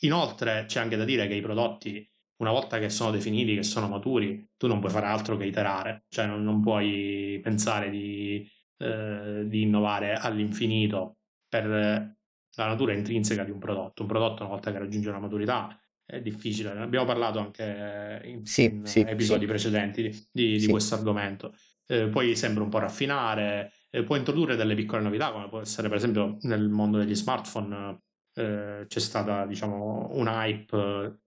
Inoltre 0.00 0.66
c'è 0.66 0.80
anche 0.80 0.96
da 0.96 1.04
dire 1.04 1.26
che 1.26 1.34
i 1.34 1.40
prodotti, 1.40 2.11
una 2.42 2.50
volta 2.50 2.78
che 2.80 2.90
sono 2.90 3.12
definiti, 3.12 3.54
che 3.54 3.62
sono 3.62 3.88
maturi, 3.88 4.50
tu 4.56 4.66
non 4.66 4.80
puoi 4.80 4.90
fare 4.90 5.06
altro 5.06 5.36
che 5.36 5.46
iterare, 5.46 6.04
cioè 6.08 6.26
non, 6.26 6.42
non 6.42 6.60
puoi 6.60 7.38
pensare 7.40 7.88
di, 7.88 8.46
eh, 8.78 9.44
di 9.46 9.62
innovare 9.62 10.14
all'infinito 10.14 11.18
per 11.48 11.66
la 11.66 12.66
natura 12.66 12.94
intrinseca 12.94 13.44
di 13.44 13.52
un 13.52 13.58
prodotto. 13.58 14.02
Un 14.02 14.08
prodotto, 14.08 14.42
una 14.42 14.52
volta 14.52 14.72
che 14.72 14.78
raggiunge 14.78 15.08
una 15.08 15.20
maturità, 15.20 15.80
è 16.04 16.20
difficile. 16.20 16.74
Ne 16.74 16.82
abbiamo 16.82 17.06
parlato 17.06 17.38
anche 17.38 18.20
in, 18.24 18.44
sì, 18.44 18.64
in 18.64 18.86
sì, 18.86 19.00
episodi 19.00 19.42
sì. 19.42 19.46
precedenti 19.46 20.28
di, 20.32 20.58
di 20.58 20.66
questo 20.66 20.96
argomento. 20.96 21.54
Eh, 21.86 22.08
poi 22.08 22.34
sembra 22.34 22.64
un 22.64 22.70
po' 22.70 22.78
raffinare, 22.78 23.72
eh, 23.90 24.02
può 24.02 24.16
introdurre 24.16 24.56
delle 24.56 24.74
piccole 24.74 25.02
novità, 25.02 25.30
come 25.30 25.48
può 25.48 25.60
essere 25.60 25.88
per 25.88 25.98
esempio 25.98 26.38
nel 26.42 26.68
mondo 26.68 26.98
degli 26.98 27.14
smartphone 27.14 28.00
eh, 28.34 28.84
c'è 28.88 29.00
stata 29.00 29.46
diciamo 29.46 30.08
un 30.12 30.26
hype 30.26 31.20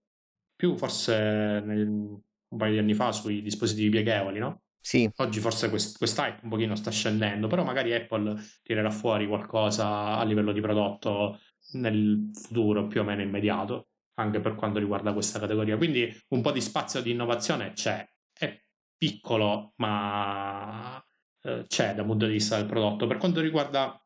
più 0.56 0.76
forse 0.76 1.60
nel, 1.64 1.86
un 1.86 2.58
paio 2.58 2.72
di 2.72 2.78
anni 2.78 2.94
fa 2.94 3.12
sui 3.12 3.42
dispositivi 3.42 3.90
pieghevoli, 3.90 4.38
no? 4.38 4.62
Sì. 4.80 5.10
Oggi 5.16 5.40
forse 5.40 5.68
quest, 5.68 6.18
hype 6.18 6.40
un 6.42 6.48
pochino 6.48 6.76
sta 6.76 6.90
scendendo, 6.90 7.48
però 7.48 7.64
magari 7.64 7.92
Apple 7.92 8.40
tirerà 8.62 8.90
fuori 8.90 9.26
qualcosa 9.26 10.16
a 10.16 10.24
livello 10.24 10.52
di 10.52 10.60
prodotto 10.60 11.40
nel 11.72 12.30
futuro 12.32 12.86
più 12.86 13.00
o 13.00 13.04
meno 13.04 13.20
immediato 13.20 13.88
anche 14.18 14.40
per 14.40 14.54
quanto 14.54 14.78
riguarda 14.78 15.12
questa 15.12 15.38
categoria. 15.38 15.76
Quindi 15.76 16.14
un 16.28 16.40
po' 16.40 16.52
di 16.52 16.60
spazio 16.60 17.02
di 17.02 17.10
innovazione 17.10 17.72
c'è, 17.72 18.06
è 18.32 18.58
piccolo, 18.96 19.74
ma 19.76 21.04
eh, 21.42 21.64
c'è 21.66 21.94
dal 21.94 22.06
punto 22.06 22.26
di 22.26 22.32
vista 22.32 22.56
del 22.56 22.66
prodotto. 22.66 23.06
Per 23.06 23.18
quanto 23.18 23.40
riguarda 23.40 24.00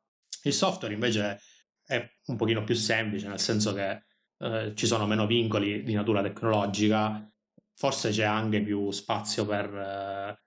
il 0.45 0.53
software, 0.53 0.95
invece, 0.95 1.41
è 1.85 2.05
un 2.27 2.37
pochino 2.37 2.65
più 2.65 2.75
semplice, 2.75 3.29
nel 3.29 3.41
senso 3.41 3.73
che 3.73 4.05
eh, 4.41 4.73
ci 4.75 4.87
sono 4.87 5.07
meno 5.07 5.27
vincoli 5.27 5.83
di 5.83 5.95
natura 5.95 6.23
tecnologica, 6.23 7.31
forse 7.75 8.11
c'è 8.11 8.25
anche 8.25 8.63
più 8.63 8.91
spazio 8.91 9.47
per, 9.47 9.75
eh, 9.75 10.43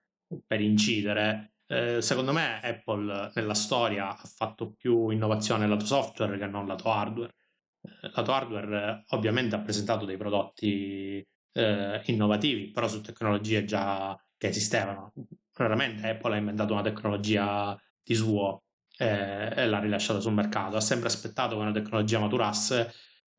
per 0.46 0.62
incidere. 0.62 1.54
Eh, 1.68 2.02
secondo 2.02 2.34
me 2.34 2.60
Apple 2.62 3.32
nella 3.36 3.54
storia 3.54 4.10
ha 4.10 4.28
fatto 4.36 4.74
più 4.74 5.10
innovazione 5.10 5.68
lato 5.68 5.86
software 5.86 6.38
che 6.38 6.46
non 6.46 6.68
lato 6.68 6.92
hardware 6.92 7.34
lato 8.14 8.32
hardware 8.34 9.04
ovviamente 9.10 9.56
ha 9.56 9.60
presentato 9.60 10.06
dei 10.06 10.18
prodotti 10.18 11.26
eh, 11.54 12.02
innovativi, 12.06 12.72
però 12.72 12.88
su 12.88 13.02
tecnologie 13.02 13.66
già 13.66 14.18
che 14.38 14.48
esistevano. 14.48 15.14
Raramente 15.56 16.08
Apple 16.10 16.36
ha 16.36 16.38
inventato 16.38 16.74
una 16.74 16.82
tecnologia 16.82 17.80
di 18.02 18.16
suo 18.16 18.64
eh, 18.98 19.54
e 19.56 19.68
l'ha 19.68 19.80
rilasciata 19.80 20.20
sul 20.20 20.34
mercato. 20.34 20.76
Ha 20.78 20.82
sempre 20.82 21.08
aspettato 21.08 21.56
che 21.56 21.62
una 21.62 21.72
tecnologia 21.72 22.20
maturasse 22.20 22.94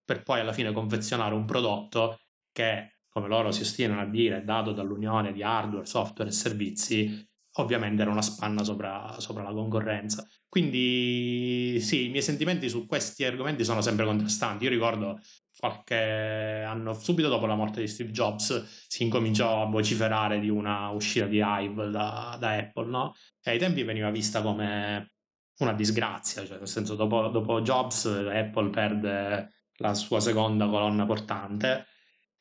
per 0.04 0.22
poi 0.22 0.40
alla 0.40 0.52
fine 0.52 0.72
confezionare 0.72 1.34
un 1.34 1.44
prodotto 1.44 2.18
che, 2.52 2.98
come 3.08 3.28
loro 3.28 3.50
si 3.50 3.62
ostinano 3.62 4.00
a 4.00 4.06
dire, 4.06 4.44
dato 4.44 4.72
dall'unione 4.72 5.32
di 5.32 5.42
hardware, 5.42 5.86
software 5.86 6.30
e 6.30 6.32
servizi, 6.32 7.28
ovviamente 7.56 8.02
era 8.02 8.10
una 8.10 8.22
spanna 8.22 8.62
sopra, 8.64 9.16
sopra 9.18 9.42
la 9.42 9.52
concorrenza. 9.52 10.26
Quindi 10.48 11.78
sì, 11.80 12.06
i 12.06 12.08
miei 12.10 12.22
sentimenti 12.22 12.68
su 12.68 12.86
questi 12.86 13.24
argomenti 13.24 13.64
sono 13.64 13.80
sempre 13.80 14.04
contrastanti. 14.04 14.64
Io 14.64 14.70
ricordo 14.70 15.20
qualche 15.56 16.62
anno, 16.66 16.92
subito 16.94 17.28
dopo 17.28 17.46
la 17.46 17.54
morte 17.54 17.80
di 17.80 17.86
Steve 17.86 18.10
Jobs, 18.10 18.86
si 18.88 19.02
incominciò 19.02 19.62
a 19.62 19.66
vociferare 19.66 20.40
di 20.40 20.48
una 20.48 20.90
uscita 20.90 21.26
di 21.26 21.40
Hive 21.44 21.90
da, 21.90 22.36
da 22.38 22.56
Apple, 22.56 22.86
no? 22.86 23.14
E 23.42 23.52
ai 23.52 23.58
tempi 23.58 23.82
veniva 23.82 24.10
vista 24.10 24.42
come 24.42 25.12
una 25.58 25.72
disgrazia, 25.72 26.44
cioè 26.44 26.58
nel 26.58 26.68
senso 26.68 26.96
dopo, 26.96 27.28
dopo 27.28 27.60
Jobs 27.62 28.06
Apple 28.06 28.70
perde 28.70 29.52
la 29.76 29.94
sua 29.94 30.20
seconda 30.20 30.66
colonna 30.66 31.04
portante 31.06 31.86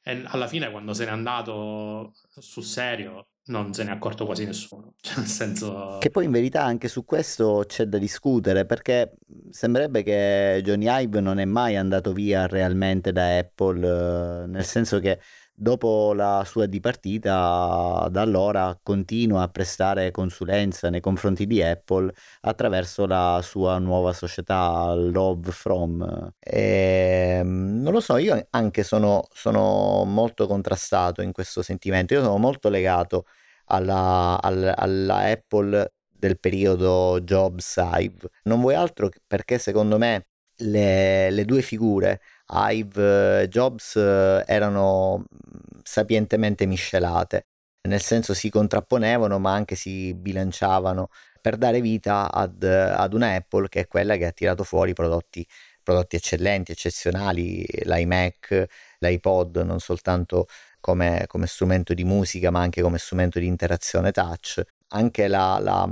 e 0.04 0.24
alla 0.26 0.48
fine 0.48 0.70
quando 0.70 0.94
se 0.94 1.06
n'è 1.06 1.12
andato 1.12 2.14
sul 2.38 2.64
serio 2.64 3.28
non 3.46 3.74
se 3.74 3.84
ne 3.84 3.90
è 3.90 3.94
accorto 3.94 4.26
quasi 4.26 4.46
nessuno. 4.46 4.94
Cioè, 5.02 5.18
nel 5.18 5.28
senso... 5.28 5.98
Che 6.00 6.10
poi 6.10 6.26
in 6.26 6.32
verità 6.32 6.64
anche 6.64 6.88
su 6.88 7.04
questo 7.04 7.64
c'è 7.68 7.86
da 7.86 7.98
discutere 7.98 8.66
perché 8.66 9.16
sembrerebbe 9.50 10.04
che 10.04 10.62
Johnny 10.64 10.86
Ive 10.88 11.20
non 11.20 11.40
è 11.40 11.46
mai 11.46 11.76
andato 11.76 12.14
via 12.14 12.48
realmente 12.48 13.12
da 13.12 13.38
Apple, 13.38 14.48
nel 14.48 14.64
senso 14.64 15.00
che 15.00 15.20
dopo 15.56 16.14
la 16.14 16.44
sua 16.46 16.66
dipartita 16.66 18.08
da 18.10 18.22
allora 18.22 18.78
continua 18.82 19.44
a 19.44 19.48
prestare 19.48 20.12
consulenza 20.12 20.90
nei 20.90 21.00
confronti 21.00 21.46
di 21.46 21.62
Apple 21.62 22.14
attraverso 22.42 23.06
la 23.06 23.40
sua 23.44 23.78
nuova 23.78 24.14
società 24.14 24.94
Love 24.96 25.52
From. 25.52 26.34
E, 26.40 27.38
ehm, 27.40 27.82
non 27.82 27.94
lo 27.94 28.00
so, 28.00 28.18
io 28.18 28.48
anche 28.50 28.84
sono, 28.84 29.28
sono 29.32 30.04
molto 30.06 30.48
contrastato 30.48 31.22
in 31.22 31.32
questo 31.32 31.62
sentimento, 31.62 32.14
io 32.14 32.22
sono 32.24 32.38
molto 32.38 32.70
legato 32.70 33.26
alla, 33.66 34.40
alla, 34.42 34.76
alla 34.76 35.18
Apple 35.30 35.94
del 36.10 36.40
periodo 36.40 37.20
Jobs-Ive. 37.22 38.30
Non 38.44 38.62
vuoi 38.62 38.76
altro 38.76 39.10
perché 39.28 39.58
secondo 39.60 39.98
me 39.98 40.28
le, 40.58 41.30
le 41.32 41.46
due 41.46 41.62
figure 41.62 42.22
Hive 42.50 43.42
eh, 43.44 43.48
Jobs 43.48 43.96
eh, 43.96 44.44
erano 44.46 45.20
mm, 45.20 45.80
sapientemente 45.84 46.66
miscelate, 46.66 47.48
nel 47.88 48.02
senso 48.02 48.34
si 48.34 48.50
contrapponevano 48.50 49.40
ma 49.40 49.54
anche 49.54 49.76
si 49.76 50.14
bilanciavano 50.14 51.10
per 51.42 51.58
dare 51.58 51.82
vita 51.82 52.32
ad, 52.32 52.64
ad 52.64 53.14
una 53.14 53.36
Apple 53.36 53.68
che 53.68 53.82
è 53.82 53.88
quella 53.88 54.16
che 54.16 54.26
ha 54.26 54.32
tirato 54.32 54.64
fuori 54.64 54.94
prodotti, 54.94 55.46
prodotti 55.84 56.16
eccellenti, 56.16 56.72
eccezionali, 56.72 57.66
l'iMac, 57.84 58.66
l'iPod, 59.00 59.58
non 59.58 59.80
soltanto 59.80 60.48
come, 60.80 61.26
come, 61.28 61.48
strumento 61.48 61.94
di 61.94 62.04
musica 62.06 62.50
ma 62.52 62.62
anche 62.62 62.82
come 62.82 62.98
strumento 62.98 63.40
di 63.40 63.48
interazione 63.48 64.12
touch. 64.12 64.62
Anche 64.90 65.28
la, 65.28 65.60
la, 65.60 65.90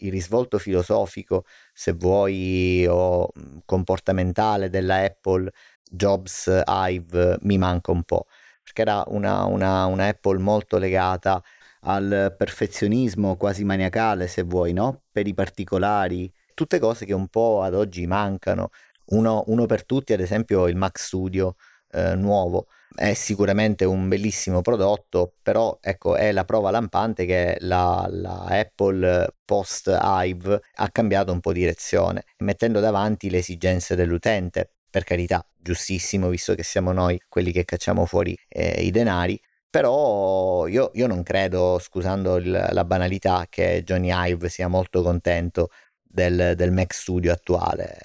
il 0.00 0.10
risvolto 0.10 0.58
filosofico, 0.58 1.44
se 1.72 1.92
vuoi, 1.92 2.86
o 2.88 3.30
comportamentale 3.64 4.68
della 4.70 4.96
Apple 5.02 5.50
Jobs 5.90 6.62
Hive 6.66 7.38
mi 7.42 7.58
manca 7.58 7.90
un 7.90 8.02
po', 8.04 8.26
perché 8.62 8.82
era 8.82 9.04
una, 9.08 9.44
una, 9.44 9.86
una 9.86 10.06
Apple 10.06 10.38
molto 10.38 10.78
legata 10.78 11.42
al 11.82 12.34
perfezionismo 12.36 13.36
quasi 13.36 13.64
maniacale, 13.64 14.26
se 14.26 14.42
vuoi, 14.42 14.72
no? 14.72 15.02
Per 15.10 15.26
i 15.26 15.34
particolari, 15.34 16.32
tutte 16.54 16.78
cose 16.78 17.04
che 17.06 17.14
un 17.14 17.28
po' 17.28 17.62
ad 17.62 17.74
oggi 17.74 18.06
mancano. 18.06 18.70
Uno, 19.06 19.42
uno 19.46 19.66
per 19.66 19.84
tutti, 19.84 20.12
ad 20.12 20.20
esempio, 20.20 20.68
il 20.68 20.76
Mac 20.76 20.98
Studio 20.98 21.56
eh, 21.92 22.14
nuovo 22.14 22.66
è 22.94 23.14
sicuramente 23.14 23.84
un 23.84 24.08
bellissimo 24.08 24.62
prodotto, 24.62 25.34
però 25.42 25.78
ecco, 25.80 26.16
è 26.16 26.32
la 26.32 26.44
prova 26.44 26.70
lampante 26.70 27.24
che 27.24 27.56
la, 27.60 28.06
la 28.10 28.44
Apple 28.46 29.34
post 29.44 29.96
Hive 30.02 30.60
ha 30.74 30.88
cambiato 30.90 31.32
un 31.32 31.40
po' 31.40 31.52
direzione, 31.52 32.24
mettendo 32.38 32.80
davanti 32.80 33.30
le 33.30 33.38
esigenze 33.38 33.94
dell'utente. 33.94 34.72
Per 34.90 35.04
carità, 35.04 35.46
giustissimo, 35.56 36.28
visto 36.28 36.54
che 36.54 36.64
siamo 36.64 36.90
noi 36.90 37.20
quelli 37.28 37.52
che 37.52 37.64
cacciamo 37.64 38.06
fuori 38.06 38.36
eh, 38.48 38.82
i 38.82 38.90
denari, 38.90 39.40
però 39.70 40.66
io, 40.66 40.90
io, 40.94 41.06
non 41.06 41.22
credo, 41.22 41.78
scusando 41.78 42.36
il, 42.36 42.68
la 42.72 42.84
banalità, 42.84 43.46
che 43.48 43.82
Johnny 43.84 44.10
Hive 44.12 44.48
sia 44.48 44.66
molto 44.66 45.02
contento 45.02 45.68
del, 46.02 46.54
del 46.56 46.72
Mac 46.72 46.92
Studio 46.92 47.32
attuale. 47.32 47.96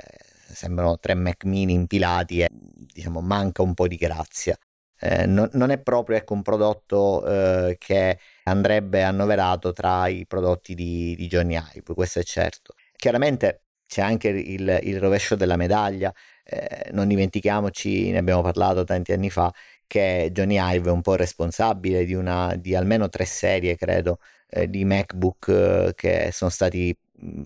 Sembrano 0.54 1.00
tre 1.00 1.16
Mac 1.16 1.44
mini 1.46 1.74
impilati 1.74 2.42
e 2.42 2.50
diciamo 2.52 3.20
manca 3.22 3.64
un 3.64 3.74
po' 3.74 3.88
di 3.88 3.96
grazia. 3.96 4.56
Eh, 5.00 5.26
non, 5.26 5.50
non, 5.54 5.72
è 5.72 5.80
proprio 5.80 6.18
ecco, 6.18 6.34
un 6.34 6.42
prodotto 6.42 7.26
eh, 7.26 7.76
che 7.78 8.18
andrebbe 8.44 9.04
annoverato 9.04 9.74
tra 9.74 10.08
i 10.08 10.26
prodotti 10.26 10.74
di, 10.74 11.16
di 11.16 11.28
Johnny 11.28 11.56
Ive, 11.56 11.94
questo 11.94 12.20
è 12.20 12.24
certo. 12.24 12.74
Chiaramente 12.96 13.64
c'è 13.88 14.02
anche 14.02 14.30
il, 14.30 14.80
il 14.84 15.00
rovescio 15.00 15.36
della 15.36 15.58
medaglia, 15.58 16.14
eh, 16.44 16.90
non 16.92 17.08
dimentichiamoci, 17.08 18.12
ne 18.12 18.18
abbiamo 18.18 18.42
parlato 18.42 18.84
tanti 18.84 19.12
anni 19.12 19.30
fa, 19.30 19.52
che 19.88 20.30
Johnny 20.32 20.58
Ive 20.60 20.90
è 20.90 20.92
un 20.92 21.02
po' 21.02 21.16
responsabile 21.16 22.06
di, 22.06 22.14
una, 22.14 22.56
di 22.56 22.76
almeno 22.76 23.10
tre 23.10 23.26
serie, 23.26 23.76
credo, 23.76 24.20
eh, 24.50 24.70
di 24.70 24.86
MacBook 24.86 25.48
eh, 25.50 25.94
che 25.96 26.30
sono 26.32 26.50
stati 26.50 26.96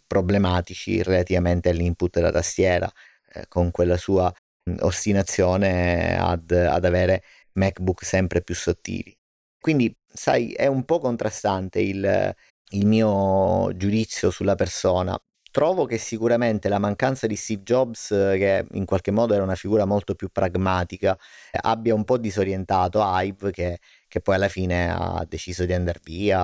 problematici 0.08 1.01
relativamente 1.03 1.70
all'input 1.70 2.13
della 2.15 2.32
tastiera, 2.32 2.89
eh, 3.34 3.46
con 3.48 3.72
quella 3.72 3.98
sua 3.98 4.34
ostinazione 4.82 6.18
ad, 6.18 6.51
ad 6.51 6.86
avere 6.86 7.24
MacBook 7.60 8.04
sempre 8.04 8.42
più 8.42 8.56
sottili. 8.56 9.16
Quindi, 9.60 9.94
sai, 10.08 10.54
è 10.54 10.68
un 10.68 10.86
po' 10.86 11.00
contrastante 11.00 11.82
il, 11.82 12.34
il 12.70 12.86
mio 12.86 13.75
giudizio 13.75 14.32
sulla 14.32 14.56
persona. 14.56 15.18
Trovo 15.51 15.86
che 15.86 15.98
sicuramente 15.98 16.70
la 16.70 16.78
mancanza 16.78 17.28
di 17.28 17.36
Steve 17.36 17.63
Jobs, 17.63 18.08
che 18.10 18.66
in 18.72 18.86
qualche 18.86 19.12
modo 19.12 19.34
era 19.34 19.44
una 19.44 19.56
figura 19.56 19.86
molto 19.86 20.13
più 20.16 20.30
pragmatica, 20.30 21.18
abbia 21.62 21.96
un 21.96 22.06
po' 22.06 22.18
disorientato 22.18 23.01
Ive, 23.04 23.51
che, 23.51 23.80
che 24.08 24.22
poi 24.22 24.36
alla 24.36 24.48
fine 24.48 24.92
ha 24.92 25.25
deciso 25.28 25.66
di 25.66 25.74
andare 25.74 26.00
via 26.04 26.39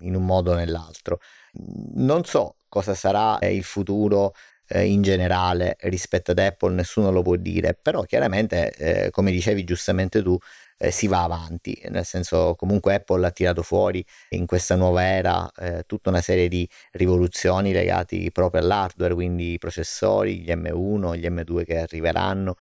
in 0.00 0.16
un 0.16 0.24
modo 0.24 0.52
o 0.52 0.54
nell'altro. 0.54 1.20
Non 1.94 2.24
so 2.24 2.56
cosa 2.68 2.94
sarà 2.94 3.38
il 3.42 3.62
futuro 3.62 4.32
eh, 4.72 4.86
in 4.86 5.02
generale 5.02 5.76
rispetto 5.80 6.30
ad 6.30 6.38
Apple, 6.38 6.74
nessuno 6.74 7.10
lo 7.10 7.22
può 7.22 7.36
dire, 7.36 7.74
però 7.80 8.02
chiaramente, 8.02 8.72
eh, 8.72 9.10
come 9.10 9.30
dicevi 9.30 9.64
giustamente 9.64 10.22
tu, 10.22 10.36
eh, 10.78 10.90
si 10.90 11.06
va 11.06 11.22
avanti, 11.22 11.80
nel 11.90 12.04
senso 12.04 12.54
comunque 12.56 12.94
Apple 12.94 13.26
ha 13.26 13.30
tirato 13.30 13.62
fuori 13.62 14.04
in 14.30 14.46
questa 14.46 14.74
nuova 14.74 15.04
era 15.06 15.50
eh, 15.58 15.84
tutta 15.86 16.08
una 16.10 16.20
serie 16.20 16.48
di 16.48 16.68
rivoluzioni 16.92 17.72
legate 17.72 18.30
proprio 18.32 18.62
all'hardware, 18.62 19.14
quindi 19.14 19.52
i 19.52 19.58
processori, 19.58 20.40
gli 20.40 20.50
M1, 20.50 21.16
gli 21.16 21.26
M2 21.26 21.64
che 21.64 21.78
arriveranno, 21.78 22.56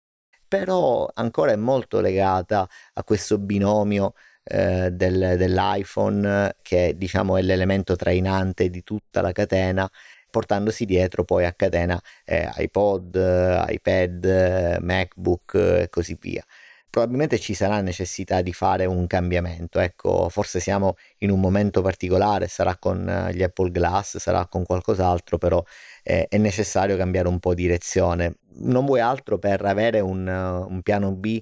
però 0.47 1.09
ancora 1.13 1.51
è 1.53 1.55
molto 1.55 2.01
legata 2.01 2.67
a 2.93 3.03
questo 3.03 3.37
binomio 3.39 4.13
eh, 4.43 4.91
del, 4.91 5.35
dell'iPhone 5.37 6.55
che 6.61 6.95
diciamo 6.97 7.37
è 7.37 7.41
l'elemento 7.41 7.95
trainante 7.95 8.69
di 8.69 8.83
tutta 8.83 9.21
la 9.21 9.31
catena 9.31 9.89
portandosi 10.31 10.85
dietro 10.85 11.23
poi 11.23 11.45
a 11.45 11.53
catena 11.53 12.01
eh, 12.25 12.49
iPod, 12.57 13.65
iPad, 13.67 14.77
MacBook 14.81 15.53
e 15.53 15.87
così 15.89 16.17
via 16.19 16.43
probabilmente 16.91 17.39
ci 17.39 17.53
sarà 17.53 17.81
necessità 17.81 18.41
di 18.41 18.53
fare 18.53 18.85
un 18.85 19.07
cambiamento. 19.07 19.79
Ecco, 19.79 20.29
forse 20.29 20.59
siamo 20.59 20.97
in 21.19 21.31
un 21.31 21.39
momento 21.39 21.81
particolare, 21.81 22.47
sarà 22.47 22.75
con 22.77 23.07
eh, 23.09 23.33
gli 23.33 23.41
Apple 23.41 23.71
Glass, 23.71 24.17
sarà 24.17 24.45
con 24.47 24.65
qualcos'altro, 24.65 25.37
però 25.37 25.63
eh, 26.03 26.27
è 26.27 26.37
necessario 26.37 26.97
cambiare 26.97 27.29
un 27.29 27.39
po' 27.39 27.53
direzione. 27.53 28.35
Non 28.55 28.85
vuoi 28.85 28.99
altro 28.99 29.39
per 29.39 29.63
avere 29.65 30.01
un, 30.01 30.27
un 30.27 30.81
piano 30.81 31.13
B 31.13 31.41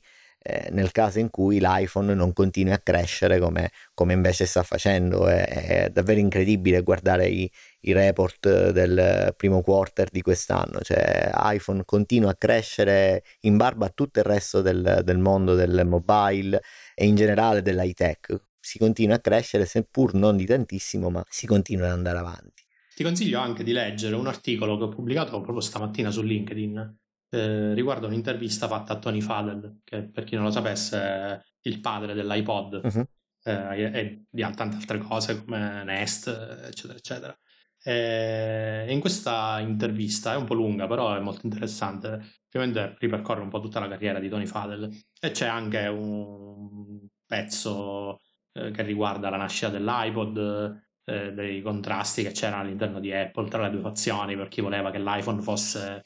eh, 0.50 0.70
nel 0.72 0.92
caso 0.92 1.20
in 1.20 1.30
cui 1.30 1.60
l'iPhone 1.60 2.16
non 2.16 2.34
continui 2.34 2.74
a 2.74 2.80
crescere 2.80 3.40
come, 3.40 3.72
come 3.94 4.14
invece 4.14 4.46
sta 4.46 4.64
facendo. 4.64 5.28
È, 5.28 5.46
è, 5.46 5.90
davvero 5.92 6.20
incredibile 6.20 6.82
guardare 6.82 7.28
i, 7.28 7.50
i 7.82 7.92
report 7.92 8.72
del 8.72 9.34
primo 9.38 9.62
quarter 9.62 10.10
di 10.10 10.22
quest'anno, 10.22 10.80
cioè 10.82 11.30
iPhone 11.36 11.84
continua 11.86 12.32
a 12.32 12.36
crescere 12.36 13.24
in 13.42 13.58
barba 13.58 13.86
a 13.86 13.92
tutto 13.94 14.20
il 14.20 14.26
resto 14.26 14.62
del, 14.62 15.02
del 15.04 15.18
mondo 15.20 15.54
del 15.54 15.86
mobile 15.86 16.62
e 16.96 17.06
in 17.06 17.16
generale 17.16 17.62
dell'high 17.62 17.94
tech. 17.94 18.36
Si 18.60 18.80
continua 18.80 19.16
a 19.16 19.20
crescere, 19.20 19.66
seppur 19.66 20.16
non 20.16 20.36
di 20.36 20.46
tantissimo, 20.46 21.10
ma 21.10 21.24
si 21.30 21.46
continua 21.46 21.86
ad 21.86 21.94
andare 21.94 22.18
avanti. 22.18 22.64
Ti 22.96 23.04
consiglio 23.04 23.40
anche 23.40 23.64
di 23.64 23.72
leggere 23.72 24.16
un 24.16 24.28
articolo 24.28 24.78
che 24.78 24.84
ho 24.84 24.90
pubblicato 24.90 25.40
proprio 25.42 25.62
stamattina 25.62 26.12
su 26.12 26.22
LinkedIn 26.22 26.99
eh, 27.30 27.74
riguardo 27.74 28.08
un'intervista 28.08 28.68
fatta 28.68 28.94
a 28.94 29.00
Tony 29.00 29.22
Fadel, 29.22 29.82
che 29.84 30.04
per 30.04 30.24
chi 30.24 30.36
non 30.36 30.46
lo 30.46 30.52
sapesse 30.52 31.00
è 31.00 31.40
il 31.62 31.80
padre 31.80 32.14
dell'iPod 32.14 32.82
uh-huh. 32.84 33.06
eh, 33.44 33.92
e 33.94 34.24
di 34.30 34.42
tante 34.42 34.76
altre 34.76 34.98
cose 34.98 35.44
come 35.44 35.84
Nest, 35.84 36.28
eccetera, 36.28 36.98
eccetera. 36.98 37.38
E 37.82 38.86
in 38.90 39.00
questa 39.00 39.60
intervista 39.60 40.34
è 40.34 40.36
un 40.36 40.46
po' 40.46 40.54
lunga, 40.54 40.88
però 40.88 41.16
è 41.16 41.20
molto 41.20 41.46
interessante. 41.46 42.38
Ovviamente 42.52 42.96
ripercorre 43.00 43.42
un 43.42 43.50
po' 43.50 43.62
tutta 43.62 43.80
la 43.80 43.88
carriera 43.88 44.20
di 44.20 44.28
Tony 44.28 44.46
Fadel 44.46 44.90
e 45.20 45.32
c'è 45.32 45.48
anche 45.48 45.88
un 45.88 47.08
pezzo 47.26 48.20
eh, 48.54 48.72
che 48.72 48.82
riguarda 48.82 49.30
la 49.30 49.38
nascita 49.38 49.70
dell'iPod, 49.70 50.82
eh, 51.06 51.32
dei 51.34 51.62
contrasti 51.62 52.24
che 52.24 52.32
c'erano 52.32 52.64
all'interno 52.64 53.00
di 53.00 53.14
Apple 53.14 53.50
tra 53.50 53.62
le 53.64 53.70
due 53.70 53.82
fazioni 53.82 54.36
per 54.36 54.48
chi 54.48 54.62
voleva 54.62 54.92
che 54.92 55.00
l'iPhone 55.00 55.42
fosse 55.42 56.04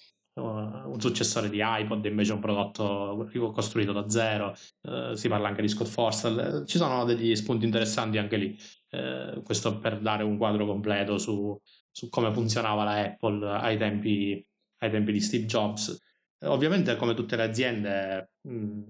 un 0.93 1.01
successore 1.01 1.49
di 1.49 1.59
iPod 1.61 2.05
invece 2.05 2.33
un 2.33 2.39
prodotto 2.39 3.27
costruito 3.51 3.91
da 3.91 4.07
zero. 4.09 4.55
Uh, 4.81 5.13
si 5.13 5.27
parla 5.27 5.47
anche 5.47 5.61
di 5.61 5.67
Scott 5.67 5.87
Forstall 5.87 6.65
ci 6.65 6.77
sono 6.77 7.03
degli 7.03 7.35
spunti 7.35 7.65
interessanti 7.65 8.17
anche 8.17 8.37
lì. 8.37 8.57
Uh, 8.91 9.41
questo 9.41 9.79
per 9.79 9.99
dare 9.99 10.23
un 10.23 10.37
quadro 10.37 10.65
completo 10.65 11.17
su, 11.17 11.59
su 11.91 12.09
come 12.09 12.31
funzionava 12.31 12.83
la 12.83 12.99
Apple 12.99 13.49
ai 13.49 13.77
tempi, 13.77 14.45
ai 14.77 14.91
tempi 14.91 15.11
di 15.11 15.19
Steve 15.19 15.45
Jobs. 15.45 15.97
Uh, 16.39 16.49
ovviamente 16.49 16.95
come 16.95 17.15
tutte 17.15 17.35
le 17.35 17.43
aziende 17.43 18.33
mh, 18.41 18.55
mm, 18.55 18.81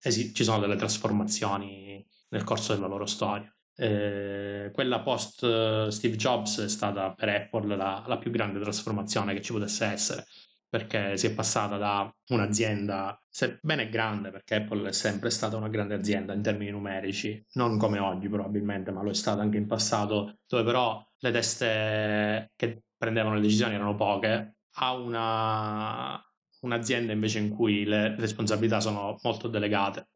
esi- 0.00 0.32
ci 0.32 0.44
sono 0.44 0.60
delle 0.60 0.76
trasformazioni 0.76 2.04
nel 2.28 2.44
corso 2.44 2.74
della 2.74 2.86
loro 2.86 3.06
storia. 3.06 3.48
Eh, 3.76 4.70
quella 4.72 5.00
post 5.00 5.88
Steve 5.88 6.14
Jobs 6.14 6.60
è 6.60 6.68
stata 6.68 7.12
per 7.12 7.28
Apple 7.28 7.74
la, 7.74 8.04
la, 8.06 8.18
più 8.18 8.30
grande 8.30 8.60
trasformazione 8.60 9.34
che 9.34 9.42
ci 9.42 9.52
potesse 9.52 9.84
essere 9.86 10.26
perché 10.74 11.16
si 11.16 11.28
è 11.28 11.32
passata 11.32 11.76
da 11.76 12.12
un'azienda, 12.30 13.16
sebbene 13.28 13.88
grande, 13.88 14.32
perché 14.32 14.56
Apple 14.56 14.88
è 14.88 14.92
sempre 14.92 15.30
stata 15.30 15.56
una 15.56 15.68
grande 15.68 15.94
azienda 15.94 16.32
in 16.32 16.42
termini 16.42 16.72
numerici, 16.72 17.40
non 17.52 17.78
come 17.78 18.00
oggi 18.00 18.28
probabilmente, 18.28 18.90
ma 18.90 19.00
lo 19.00 19.10
è 19.10 19.14
stato 19.14 19.40
anche 19.40 19.56
in 19.56 19.68
passato, 19.68 20.40
dove 20.48 20.64
però 20.64 21.00
le 21.18 21.30
teste 21.30 22.50
che 22.56 22.82
prendevano 22.96 23.36
le 23.36 23.42
decisioni 23.42 23.74
erano 23.74 23.94
poche, 23.94 24.56
a 24.78 24.94
una, 24.94 26.20
un'azienda 26.62 27.12
invece 27.12 27.38
in 27.38 27.50
cui 27.50 27.84
le 27.84 28.16
responsabilità 28.16 28.80
sono 28.80 29.16
molto 29.22 29.46
delegate. 29.46 30.08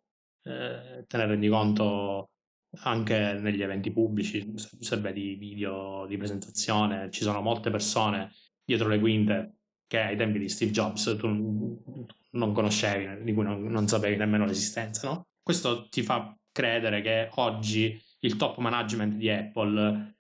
Eh, 0.42 1.04
te 1.06 1.16
ne 1.18 1.26
rendi 1.26 1.48
conto 1.48 2.30
anche 2.80 3.34
negli 3.34 3.62
eventi 3.62 3.92
pubblici, 3.92 4.54
se 4.56 4.96
vedi 4.96 5.36
video 5.36 6.04
di 6.08 6.16
presentazione, 6.16 7.10
ci 7.12 7.22
sono 7.22 7.40
molte 7.42 7.70
persone 7.70 8.32
dietro 8.64 8.88
le 8.88 8.98
quinte 8.98 9.57
che 9.88 9.98
ai 9.98 10.16
tempi 10.16 10.38
di 10.38 10.48
Steve 10.48 10.70
Jobs 10.70 11.16
tu 11.18 11.26
non 12.30 12.52
conoscevi, 12.52 13.24
di 13.24 13.32
cui 13.32 13.42
non, 13.42 13.64
non 13.64 13.88
sapevi 13.88 14.16
nemmeno 14.16 14.44
l'esistenza, 14.44 15.08
no? 15.08 15.26
Questo 15.42 15.88
ti 15.88 16.02
fa 16.02 16.36
credere 16.52 17.00
che 17.00 17.30
oggi 17.36 18.00
il 18.20 18.36
top 18.36 18.58
management 18.58 19.14
di 19.14 19.30
Apple 19.30 20.14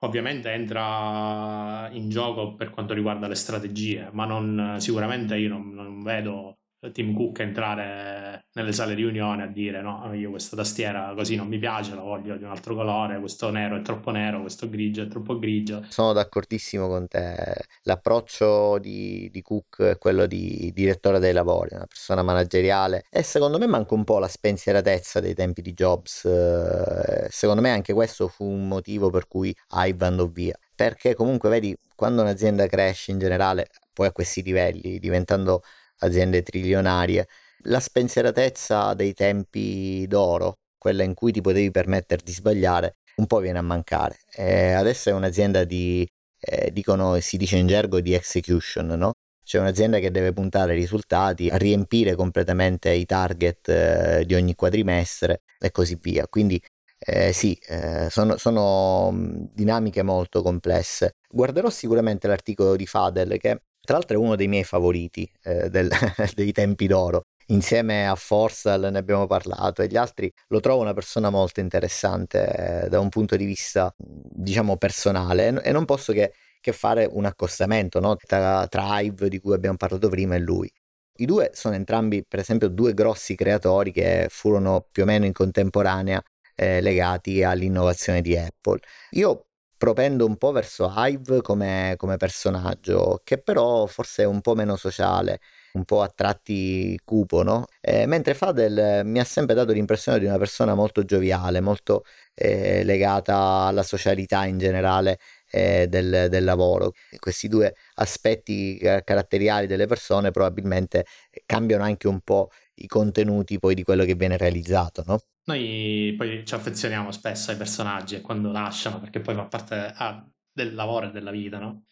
ovviamente 0.00 0.52
entra 0.52 1.88
in 1.92 2.10
gioco 2.10 2.54
per 2.54 2.70
quanto 2.70 2.92
riguarda 2.92 3.26
le 3.26 3.34
strategie, 3.34 4.10
ma 4.12 4.26
non, 4.26 4.76
sicuramente 4.78 5.36
io 5.36 5.48
non, 5.48 5.70
non 5.72 6.02
vedo 6.02 6.58
Tim 6.92 7.14
Cook 7.14 7.38
entrare 7.40 8.23
nelle 8.54 8.72
sale 8.72 8.94
riunione 8.94 9.42
a 9.42 9.46
dire 9.46 9.82
no, 9.82 10.12
io 10.14 10.30
questa 10.30 10.56
tastiera 10.56 11.12
così 11.16 11.34
non 11.34 11.48
mi 11.48 11.58
piace, 11.58 11.94
la 11.94 12.02
voglio 12.02 12.36
di 12.36 12.44
un 12.44 12.50
altro 12.50 12.74
colore, 12.74 13.18
questo 13.18 13.50
nero 13.50 13.76
è 13.76 13.82
troppo 13.82 14.10
nero, 14.10 14.40
questo 14.40 14.68
grigio 14.68 15.02
è 15.02 15.08
troppo 15.08 15.38
grigio. 15.38 15.84
Sono 15.88 16.12
d'accordissimo 16.12 16.86
con 16.86 17.08
te, 17.08 17.64
l'approccio 17.82 18.78
di, 18.78 19.28
di 19.32 19.42
Cook 19.42 19.82
è 19.82 19.98
quello 19.98 20.26
di 20.26 20.70
direttore 20.72 21.18
dei 21.18 21.32
lavori, 21.32 21.74
una 21.74 21.86
persona 21.86 22.22
manageriale 22.22 23.04
e 23.10 23.22
secondo 23.24 23.58
me 23.58 23.66
manca 23.66 23.94
un 23.94 24.04
po' 24.04 24.18
la 24.20 24.28
spensieratezza 24.28 25.18
dei 25.18 25.34
tempi 25.34 25.60
di 25.60 25.74
Jobs, 25.74 26.24
eh, 26.24 27.26
secondo 27.30 27.60
me 27.60 27.70
anche 27.70 27.92
questo 27.92 28.28
fu 28.28 28.44
un 28.44 28.68
motivo 28.68 29.10
per 29.10 29.26
cui 29.26 29.54
Ive 29.72 30.06
andò 30.06 30.26
via, 30.26 30.56
perché 30.76 31.14
comunque 31.14 31.48
vedi 31.48 31.76
quando 31.96 32.22
un'azienda 32.22 32.68
cresce 32.68 33.10
in 33.10 33.18
generale, 33.18 33.68
poi 33.92 34.06
a 34.06 34.12
questi 34.12 34.42
livelli, 34.42 35.00
diventando 35.00 35.62
aziende 35.98 36.42
trilionarie, 36.42 37.26
la 37.64 37.80
spensieratezza 37.80 38.94
dei 38.94 39.14
tempi 39.14 40.06
d'oro, 40.06 40.54
quella 40.78 41.02
in 41.02 41.14
cui 41.14 41.32
ti 41.32 41.40
potevi 41.40 41.70
permettere 41.70 42.22
di 42.24 42.32
sbagliare, 42.32 42.96
un 43.16 43.26
po' 43.26 43.38
viene 43.38 43.58
a 43.58 43.62
mancare. 43.62 44.18
E 44.34 44.72
adesso 44.72 45.10
è 45.10 45.12
un'azienda 45.12 45.64
di, 45.64 46.06
eh, 46.40 46.70
dicono, 46.72 47.18
si 47.20 47.36
dice 47.36 47.56
in 47.56 47.66
gergo, 47.66 48.00
di 48.00 48.14
execution, 48.14 48.86
no? 48.86 49.12
C'è 49.44 49.58
un'azienda 49.58 49.98
che 49.98 50.10
deve 50.10 50.32
puntare 50.32 50.72
ai 50.72 50.78
risultati, 50.78 51.48
a 51.50 51.56
riempire 51.56 52.14
completamente 52.14 52.90
i 52.90 53.04
target 53.04 53.68
eh, 53.68 54.24
di 54.26 54.34
ogni 54.34 54.54
quadrimestre 54.54 55.42
e 55.58 55.70
così 55.70 55.98
via. 56.00 56.26
Quindi 56.28 56.60
eh, 56.98 57.32
sì, 57.32 57.54
eh, 57.68 58.08
sono, 58.10 58.38
sono, 58.38 59.12
dinamiche 59.52 60.02
molto 60.02 60.42
complesse. 60.42 61.16
Guarderò 61.28 61.68
sicuramente 61.68 62.26
l'articolo 62.26 62.76
di 62.76 62.86
Fadel 62.86 63.36
che 63.38 63.60
tra 63.84 63.96
l'altro 63.96 64.16
è 64.16 64.18
uno 64.20 64.34
dei 64.34 64.48
miei 64.48 64.64
favoriti 64.64 65.30
eh, 65.42 65.68
del, 65.68 65.90
dei 66.34 66.52
tempi 66.52 66.86
d'oro. 66.86 67.23
Insieme 67.48 68.08
a 68.08 68.14
Forsal 68.14 68.88
ne 68.90 68.98
abbiamo 68.98 69.26
parlato 69.26 69.82
e 69.82 69.86
gli 69.86 69.96
altri 69.96 70.32
lo 70.48 70.60
trovo 70.60 70.80
una 70.80 70.94
persona 70.94 71.28
molto 71.28 71.60
interessante 71.60 72.84
eh, 72.84 72.88
da 72.88 73.00
un 73.00 73.10
punto 73.10 73.36
di 73.36 73.44
vista, 73.44 73.94
diciamo, 73.98 74.76
personale 74.78 75.62
e 75.62 75.70
non 75.72 75.84
posso 75.84 76.12
che, 76.12 76.32
che 76.60 76.72
fare 76.72 77.06
un 77.10 77.26
accostamento 77.26 78.00
no? 78.00 78.16
tra, 78.16 78.66
tra 78.68 78.98
Hive 79.00 79.28
di 79.28 79.40
cui 79.40 79.52
abbiamo 79.54 79.76
parlato 79.76 80.08
prima 80.08 80.36
e 80.36 80.38
lui. 80.38 80.72
I 81.16 81.26
due 81.26 81.50
sono 81.52 81.74
entrambi, 81.74 82.24
per 82.26 82.40
esempio, 82.40 82.68
due 82.68 82.94
grossi 82.94 83.34
creatori 83.36 83.92
che 83.92 84.26
furono 84.30 84.86
più 84.90 85.02
o 85.02 85.06
meno 85.06 85.26
in 85.26 85.32
contemporanea 85.32 86.22
eh, 86.54 86.80
legati 86.80 87.42
all'innovazione 87.42 88.20
di 88.22 88.36
Apple. 88.36 88.80
Io 89.12 89.48
propendo 89.76 90.24
un 90.24 90.36
po' 90.36 90.50
verso 90.50 90.92
Hive 90.96 91.42
come, 91.42 91.94
come 91.98 92.16
personaggio, 92.16 93.20
che 93.22 93.38
però 93.38 93.86
forse 93.86 94.22
è 94.22 94.26
un 94.26 94.40
po' 94.40 94.54
meno 94.54 94.76
sociale 94.76 95.40
un 95.74 95.84
po' 95.84 96.02
a 96.02 96.08
tratti 96.08 96.98
cupo, 97.04 97.42
no? 97.42 97.66
Eh, 97.80 98.06
mentre 98.06 98.34
Fadel 98.34 99.04
mi 99.04 99.18
ha 99.18 99.24
sempre 99.24 99.54
dato 99.54 99.72
l'impressione 99.72 100.18
di 100.18 100.26
una 100.26 100.38
persona 100.38 100.74
molto 100.74 101.04
gioviale, 101.04 101.60
molto 101.60 102.04
eh, 102.34 102.84
legata 102.84 103.36
alla 103.66 103.82
socialità 103.82 104.44
in 104.44 104.58
generale 104.58 105.18
eh, 105.50 105.86
del, 105.88 106.28
del, 106.30 106.44
lavoro. 106.44 106.92
Questi 107.18 107.48
due 107.48 107.74
aspetti 107.94 108.78
caratteriali 108.78 109.66
delle 109.66 109.86
persone 109.86 110.30
probabilmente 110.30 111.06
cambiano 111.46 111.84
anche 111.84 112.08
un 112.08 112.20
po' 112.20 112.50
i 112.76 112.86
contenuti 112.86 113.58
poi 113.58 113.74
di 113.74 113.82
quello 113.82 114.04
che 114.04 114.14
viene 114.14 114.36
realizzato, 114.36 115.02
no? 115.06 115.18
Noi 115.46 116.14
poi 116.16 116.44
ci 116.46 116.54
affezioniamo 116.54 117.10
spesso 117.10 117.50
ai 117.50 117.56
personaggi 117.56 118.14
e 118.14 118.20
quando 118.20 118.50
lasciano, 118.50 119.00
perché 119.00 119.20
poi 119.20 119.34
fa 119.34 119.44
parte 119.44 119.92
ah, 119.94 120.26
del 120.52 120.74
lavoro 120.74 121.08
e 121.08 121.10
della 121.10 121.30
vita, 121.30 121.58
no? 121.58 121.84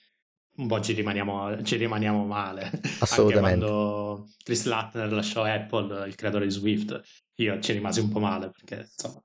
Un 0.55 0.67
po' 0.67 0.81
ci 0.81 0.93
rimaniamo, 0.93 1.63
ci 1.63 1.77
rimaniamo 1.77 2.25
male. 2.27 2.71
Assolutamente. 3.01 3.65
Anche 3.65 3.71
quando 3.71 4.29
Chris 4.43 4.65
Lattner 4.65 5.13
lasciò 5.13 5.45
Apple, 5.45 6.07
il 6.07 6.15
creatore 6.15 6.45
di 6.45 6.51
Swift, 6.51 7.01
io 7.37 7.59
ci 7.61 7.73
rimasi 7.73 8.01
un 8.01 8.11
po' 8.11 8.21
male 8.21 8.51
perché 8.51 8.89
insomma, 8.93 9.23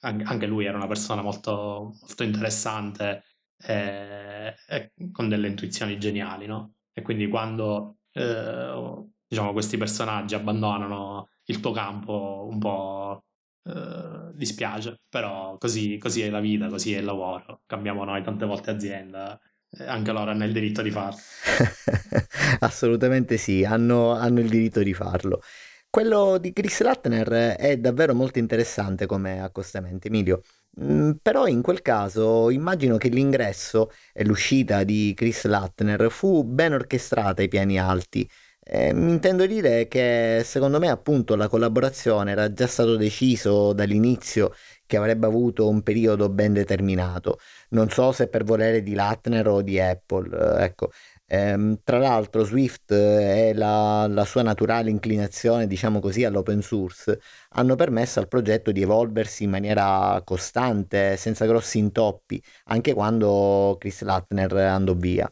anche 0.00 0.46
lui 0.46 0.64
era 0.64 0.76
una 0.76 0.86
persona 0.86 1.22
molto, 1.22 1.94
molto 2.00 2.22
interessante 2.22 3.24
e, 3.58 4.54
e, 4.68 4.92
con 5.12 5.28
delle 5.28 5.48
intuizioni 5.48 5.98
geniali, 5.98 6.46
no? 6.46 6.74
E 6.92 7.02
quindi 7.02 7.28
quando 7.28 7.98
eh, 8.12 9.04
diciamo, 9.26 9.52
questi 9.52 9.76
personaggi 9.76 10.34
abbandonano 10.34 11.28
il 11.44 11.60
tuo 11.60 11.72
campo 11.72 12.46
un 12.50 12.58
po' 12.58 13.24
eh, 13.64 14.32
dispiace, 14.34 15.00
però 15.08 15.56
così, 15.58 15.98
così, 15.98 16.22
è 16.22 16.30
la 16.30 16.40
vita, 16.40 16.68
così 16.68 16.94
è 16.94 16.98
il 16.98 17.04
lavoro. 17.04 17.62
Cambiamo 17.66 18.04
noi 18.04 18.22
tante 18.22 18.46
volte 18.46 18.70
azienda, 18.70 19.34
eh, 19.34 19.40
anche 19.78 20.12
loro 20.12 20.30
hanno 20.30 20.44
il 20.44 20.52
diritto 20.52 20.82
di 20.82 20.90
farlo. 20.90 21.18
Assolutamente 22.60 23.36
sì, 23.36 23.64
hanno, 23.64 24.12
hanno 24.12 24.40
il 24.40 24.48
diritto 24.48 24.82
di 24.82 24.94
farlo. 24.94 25.40
Quello 25.88 26.38
di 26.38 26.52
Chris 26.52 26.80
Lattner 26.82 27.56
è 27.56 27.76
davvero 27.78 28.14
molto 28.14 28.38
interessante 28.38 29.06
come 29.06 29.40
accostamento, 29.40 30.08
Emilio. 30.08 30.40
Mm, 30.80 31.12
però 31.22 31.46
in 31.46 31.62
quel 31.62 31.82
caso 31.82 32.50
immagino 32.50 32.96
che 32.96 33.08
l'ingresso 33.08 33.90
e 34.12 34.24
l'uscita 34.24 34.82
di 34.82 35.12
Chris 35.14 35.44
Lattner 35.44 36.10
fu 36.10 36.42
ben 36.42 36.72
orchestrata 36.72 37.42
ai 37.42 37.48
piani 37.48 37.78
alti. 37.78 38.28
Eh, 38.66 38.88
intendo 38.88 39.44
dire 39.46 39.86
che 39.88 40.40
secondo 40.44 40.78
me 40.78 40.88
appunto 40.88 41.36
la 41.36 41.48
collaborazione 41.48 42.30
era 42.30 42.50
già 42.52 42.66
stato 42.66 42.96
deciso 42.96 43.74
dall'inizio 43.74 44.52
che 44.86 44.96
avrebbe 44.96 45.26
avuto 45.26 45.68
un 45.68 45.82
periodo 45.82 46.30
ben 46.30 46.54
determinato. 46.54 47.38
Non 47.70 47.90
so 47.90 48.12
se 48.12 48.28
per 48.28 48.42
volere 48.44 48.82
di 48.82 48.94
Lattner 48.94 49.46
o 49.48 49.60
di 49.62 49.78
Apple, 49.80 50.58
eh, 50.60 50.64
ecco. 50.64 50.90
Ehm, 51.26 51.80
tra 51.84 51.98
l'altro 51.98 52.44
Swift 52.44 52.90
e 52.92 53.52
la, 53.54 54.06
la 54.08 54.24
sua 54.24 54.42
naturale 54.42 54.90
inclinazione, 54.90 55.66
diciamo 55.66 56.00
così, 56.00 56.24
all'open 56.24 56.62
source 56.62 57.18
hanno 57.50 57.74
permesso 57.76 58.18
al 58.20 58.28
progetto 58.28 58.72
di 58.72 58.82
evolversi 58.82 59.44
in 59.44 59.50
maniera 59.50 60.20
costante, 60.24 61.16
senza 61.16 61.44
grossi 61.46 61.78
intoppi, 61.78 62.42
anche 62.64 62.94
quando 62.94 63.76
Chris 63.78 64.02
Lattner 64.02 64.54
andò 64.56 64.94
via. 64.94 65.30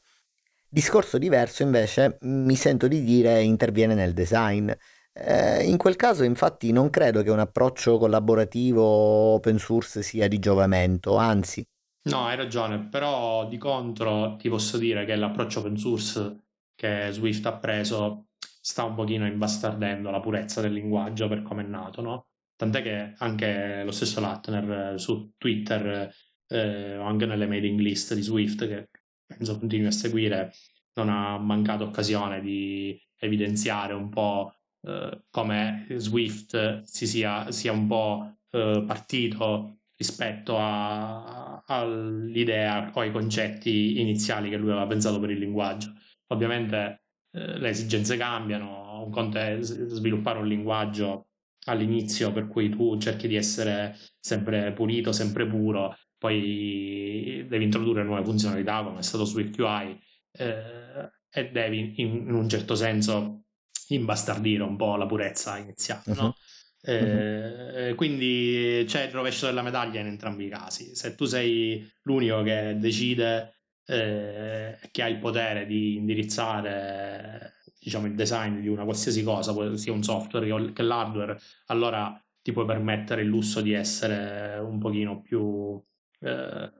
Discorso 0.75 1.19
diverso 1.19 1.63
invece 1.63 2.17
mi 2.23 2.57
sento 2.57 2.89
di 2.89 3.03
dire 3.05 3.43
interviene 3.43 3.95
nel 3.95 4.15
design. 4.15 4.71
Eh, 5.13 5.65
in 5.69 5.77
quel 5.77 5.97
caso 5.97 6.25
infatti 6.25 6.73
non 6.73 6.89
credo 6.89 7.23
che 7.23 7.31
un 7.31 7.39
approccio 7.41 7.99
collaborativo 7.99 8.83
open 8.83 9.59
source 9.59 10.03
sia 10.03 10.29
di 10.29 10.39
giovamento, 10.39 11.17
anzi 11.17 11.63
No, 12.05 12.27
hai 12.27 12.37
ragione, 12.37 12.81
però 12.89 13.47
di 13.49 13.59
contro 13.59 14.35
ti 14.37 14.49
posso 14.49 14.77
dire 14.77 15.05
che 15.05 15.15
l'approccio 15.15 15.61
open 15.61 15.77
source 15.77 16.37
che 16.75 17.09
Swift 17.13 17.47
ha 17.47 17.57
preso 17.59 18.27
sta 18.61 18.83
un 18.85 18.95
pochino 18.97 19.25
imbastardendo 19.27 20.11
la 20.11 20.19
purezza 20.21 20.61
del 20.61 20.73
linguaggio 20.73 21.29
per 21.29 21.43
come 21.43 21.63
è 21.63 21.67
nato, 21.67 22.01
no? 22.03 22.27
Tant'è 22.57 22.83
che 22.83 23.15
anche 23.19 23.83
lo 23.85 23.93
stesso 23.93 24.21
Lattner 24.21 24.99
su 25.01 25.33
Twitter 25.39 26.13
eh, 26.49 26.95
anche 26.95 27.27
nelle 27.27 27.47
mailing 27.47 27.79
list 27.79 28.15
di 28.15 28.23
Swift, 28.23 28.67
che 28.67 28.89
penso 29.37 29.59
continui 29.59 29.87
a 29.87 29.90
seguire, 29.90 30.53
non 30.95 31.09
ha 31.09 31.38
mancato 31.38 31.85
occasione 31.85 32.40
di 32.40 32.99
evidenziare 33.18 33.95
un 33.95 34.09
po' 34.09 34.55
eh, 34.83 35.25
come 35.31 35.87
Swift 35.97 36.83
si 36.83 37.07
sia, 37.07 37.51
sia 37.51 37.73
un 37.73 37.87
po' 37.87 38.38
eh, 38.51 38.85
partito 38.87 39.79
rispetto 39.97 40.57
a, 40.59 41.62
all'idea 41.66 42.90
o 42.92 43.01
ai 43.01 43.12
concetti 43.12 44.01
iniziali 44.01 44.51
che 44.51 44.57
lui 44.57 44.71
aveva 44.71 44.87
pensato 44.87 45.21
per 45.21 45.31
il 45.31 45.38
linguaggio. 45.38 45.92
Ovviamente 46.29 47.05
eh, 47.33 47.59
le 47.59 47.68
esigenze 47.68 48.16
cambiano, 48.16 49.05
un 49.05 49.11
conto 49.11 49.38
è 49.38 49.59
sviluppare 49.61 50.38
un 50.38 50.49
linguaggio 50.49 51.29
all'inizio 51.66 52.33
per 52.33 52.49
cui 52.49 52.68
tu 52.68 52.99
cerchi 52.99 53.29
di 53.29 53.37
essere 53.37 53.97
sempre 54.18 54.73
pulito, 54.73 55.12
sempre 55.12 55.47
puro, 55.47 55.97
poi 56.23 57.45
devi 57.49 57.65
introdurre 57.65 58.05
nuove 58.05 58.23
funzionalità 58.23 58.85
come 58.85 59.01
è 59.01 59.03
stato 59.03 59.25
Swift 59.25 59.59
UI 59.59 60.01
eh, 60.31 61.11
e 61.29 61.51
devi 61.51 61.95
in, 61.97 62.29
in, 62.29 62.33
un 62.33 62.49
certo 62.49 62.77
senso 62.77 63.47
imbastardire 63.89 64.63
un 64.63 64.77
po' 64.77 64.95
la 64.95 65.07
purezza 65.07 65.59
iniziale, 65.59 66.03
uh-huh. 66.07 66.15
no? 66.15 66.37
Eh, 66.85 67.95
Quindi 67.97 68.85
c'è 68.87 69.07
il 69.07 69.11
rovescio 69.11 69.47
della 69.47 69.63
medaglia 69.63 69.99
in 69.99 70.07
entrambi 70.07 70.45
i 70.45 70.49
casi. 70.49 70.95
Se 70.95 71.17
tu 71.17 71.25
sei 71.25 71.85
l'unico 72.03 72.43
che 72.43 72.77
decide 72.79 73.65
eh, 73.85 74.79
che 74.93 75.03
ha 75.03 75.09
il 75.09 75.19
potere 75.19 75.67
di 75.67 75.97
indirizzare 75.97 77.55
diciamo, 77.81 78.07
il 78.07 78.15
design 78.15 78.61
di 78.61 78.69
una 78.69 78.85
qualsiasi 78.85 79.25
cosa, 79.25 79.77
sia 79.77 79.93
un 79.93 80.05
software 80.05 80.73
che 80.73 80.83
l'hardware, 80.83 81.37
allora 81.67 82.17
ti 82.41 82.53
puoi 82.53 82.65
permettere 82.65 83.23
il 83.23 83.29
lusso 83.29 83.61
di 83.61 83.73
essere 83.73 84.59
un 84.61 84.79
pochino 84.79 85.21
più 85.21 85.83
eh, 86.23 86.73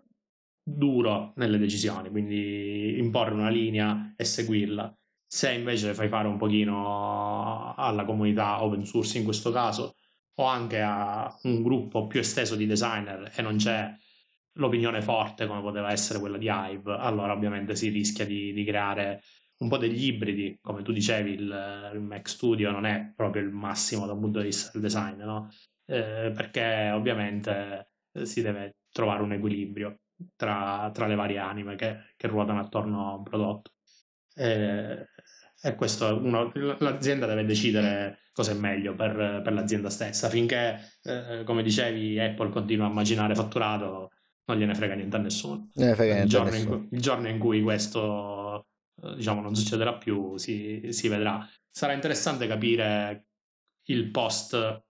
duro 0.63 1.33
nelle 1.37 1.59
decisioni, 1.59 2.11
quindi 2.11 2.99
imporre 2.99 3.35
una 3.35 3.51
linea 3.51 4.15
e 4.17 4.25
seguirla. 4.25 4.95
Se 5.27 5.53
invece 5.53 5.95
fai 5.95 6.09
fare 6.09 6.29
un 6.29 6.37
pochino 6.37 7.75
alla 7.75 8.05
comunità 8.05 8.63
open 8.63 8.85
source 8.85 9.19
in 9.19 9.25
questo 9.25 9.51
caso, 9.51 9.97
o 10.35 10.45
anche 10.45 10.81
a 10.81 11.35
un 11.43 11.63
gruppo 11.63 12.07
più 12.07 12.21
esteso 12.21 12.57
di 12.57 12.67
designer 12.67 13.33
e 13.35 13.43
non 13.43 13.57
c'è 13.57 13.95
l'opinione 14.57 15.03
forte 15.03 15.47
come 15.47 15.61
poteva 15.61 15.91
essere 15.91 16.19
quella 16.19 16.39
di 16.39 16.49
Hive, 16.51 16.97
allora 16.99 17.33
ovviamente 17.33 17.75
si 17.77 17.89
rischia 17.89 18.27
di, 18.27 18.53
di 18.53 18.65
creare 18.65 19.23
un 19.59 19.69
po' 19.69 19.79
degli 19.79 20.07
ibridi, 20.07 20.59
come 20.61 20.83
tu 20.83 20.93
dicevi, 20.93 21.33
il, 21.33 21.91
il, 21.95 22.01
Mac 22.01 22.29
Studio 22.29 22.71
non 22.71 22.85
è 22.85 23.13
proprio 23.15 23.43
il 23.43 23.51
massimo 23.51 24.07
dal 24.07 24.19
punto 24.19 24.41
di 24.41 24.47
vista 24.47 24.71
del 24.73 24.83
design, 24.83 25.21
no? 25.23 25.49
eh, 25.87 26.33
perché 26.35 26.91
ovviamente 26.93 27.93
si 28.23 28.43
deve 28.43 28.77
trovare 28.93 29.23
un 29.23 29.33
equilibrio 29.33 30.01
tra, 30.37 30.91
tra 30.93 31.07
le 31.07 31.15
varie 31.15 31.39
anime 31.39 31.75
che, 31.75 32.13
che 32.17 32.29
ruotano 32.29 32.61
attorno 32.61 33.11
a 33.11 33.15
un 33.17 33.23
prodotto. 33.23 33.73
E, 34.35 35.09
e 35.65 35.75
questo 35.75 36.17
uno, 36.17 36.51
l'azienda 36.79 37.27
deve 37.27 37.45
decidere 37.45 38.19
cosa 38.33 38.53
è 38.53 38.55
meglio 38.55 38.95
per, 38.95 39.41
per 39.43 39.53
l'azienda 39.53 39.91
stessa. 39.91 40.29
Finché, 40.29 40.79
eh, 41.03 41.43
come 41.45 41.63
dicevi, 41.63 42.19
Apple 42.19 42.51
continua 42.51 42.87
a 42.87 42.91
immaginare 42.91 43.35
fatturato, 43.35 44.11
non 44.47 44.57
gliene 44.57 44.75
frega 44.75 44.95
niente 44.95 45.17
a 45.17 45.21
nessuno. 45.21 45.69
Niente 45.75 46.05
il, 46.05 46.29
giorno 46.29 46.51
nessuno. 46.51 46.77
Cui, 46.79 46.89
il, 46.91 47.01
giorno 47.01 47.29
in 47.29 47.39
cui 47.39 47.63
questo 47.63 48.67
eh, 49.03 49.15
diciamo, 49.17 49.41
non 49.41 49.55
succederà 49.55 49.95
più, 49.95 50.37
si, 50.37 50.89
si, 50.89 51.09
vedrà. 51.09 51.47
Sarà 51.71 51.93
interessante 51.93 52.47
capire 52.47 53.27
il 53.85 54.11
post 54.11 54.83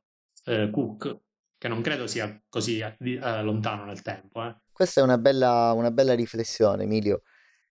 eh, 0.45 0.71
Cook, 0.71 1.19
che 1.63 1.69
non 1.69 1.81
credo 1.81 2.09
sia 2.09 2.43
così 2.49 2.81
eh, 2.81 3.43
lontano 3.43 3.85
nel 3.85 4.03
tempo. 4.03 4.45
Eh. 4.45 4.53
Questa 4.73 5.01
è 5.01 5.05
una 5.05 5.17
bella, 5.17 5.71
una 5.77 5.93
bella 5.93 6.13
riflessione, 6.13 6.83
Emilio. 6.83 7.23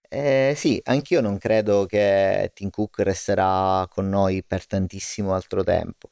Eh, 0.07 0.53
sì, 0.55 0.79
anch'io 0.85 1.19
non 1.19 1.37
credo 1.37 1.85
che 1.87 2.51
Tim 2.53 2.69
Cook 2.69 2.99
resterà 2.99 3.85
con 3.89 4.07
noi 4.07 4.45
per 4.45 4.65
tantissimo 4.65 5.33
altro 5.33 5.61
tempo. 5.65 6.07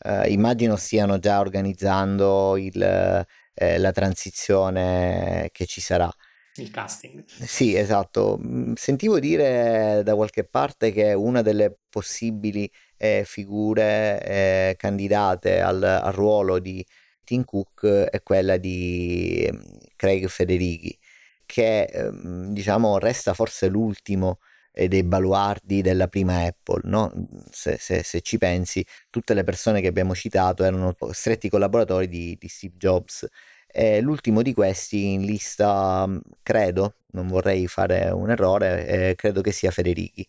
Eh, 0.00 0.32
immagino 0.32 0.74
stiano 0.74 1.20
già 1.20 1.38
organizzando 1.38 2.56
il, 2.56 2.82
eh, 2.82 3.78
la 3.78 3.92
transizione 3.92 5.50
che 5.52 5.66
ci 5.66 5.80
sarà. 5.80 6.12
Il 6.56 6.70
casting. 6.72 7.24
Sì, 7.26 7.76
esatto. 7.76 8.40
Mm, 8.44 8.72
sentivo 8.74 9.20
dire 9.20 10.02
da 10.02 10.16
qualche 10.16 10.42
parte 10.42 10.90
che 10.90 11.12
una 11.12 11.42
delle 11.42 11.78
possibili 11.88 12.68
eh, 12.96 13.22
figure 13.24 14.20
eh, 14.24 14.74
candidate 14.76 15.60
al, 15.60 15.80
al 15.80 16.12
ruolo 16.12 16.58
di 16.58 16.84
Tim 17.30 17.44
Cook 17.44 17.86
è 17.86 18.22
quella 18.24 18.56
di 18.56 19.48
mm, 19.48 19.60
Craig 19.94 20.26
Federighi 20.26 20.98
che 21.46 21.84
ehm, 21.84 22.52
diciamo 22.52 22.98
resta 22.98 23.34
forse 23.34 23.68
l'ultimo 23.68 24.40
dei 24.72 25.02
baluardi 25.02 25.82
della 25.82 26.06
prima 26.08 26.44
Apple, 26.44 26.80
no? 26.84 27.12
se, 27.50 27.76
se, 27.78 28.02
se, 28.02 28.20
ci 28.22 28.38
pensi, 28.38 28.84
tutte 29.10 29.34
le 29.34 29.44
persone 29.44 29.80
che 29.80 29.88
abbiamo 29.88 30.14
citato 30.14 30.62
erano 30.64 30.96
stretti 31.10 31.48
collaboratori 31.48 32.08
di, 32.08 32.36
di 32.38 32.48
Steve 32.48 32.74
Jobs. 32.76 33.26
E 33.66 34.00
l'ultimo 34.00 34.42
di 34.42 34.54
questi 34.54 35.12
in 35.12 35.22
lista, 35.22 36.08
credo, 36.42 36.94
non 37.12 37.26
vorrei 37.28 37.66
fare 37.66 38.10
un 38.10 38.30
errore, 38.30 38.86
eh, 38.86 39.14
credo 39.16 39.40
che 39.42 39.52
sia 39.52 39.70
Federighi. 39.70 40.26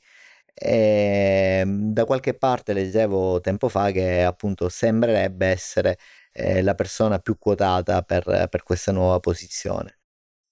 E 0.53 1.63
mm, 1.65 1.91
da 1.93 2.05
qualche 2.05 2.33
parte 2.33 2.73
leggevo 2.73 3.41
tempo 3.41 3.69
fa 3.69 3.91
che 3.91 4.23
appunto 4.23 4.69
sembrerebbe 4.69 5.47
essere 5.47 5.97
eh, 6.31 6.61
la 6.61 6.75
persona 6.75 7.19
più 7.19 7.37
quotata 7.37 8.01
per, 8.03 8.47
per 8.49 8.63
questa 8.63 8.91
nuova 8.91 9.19
posizione. 9.19 9.99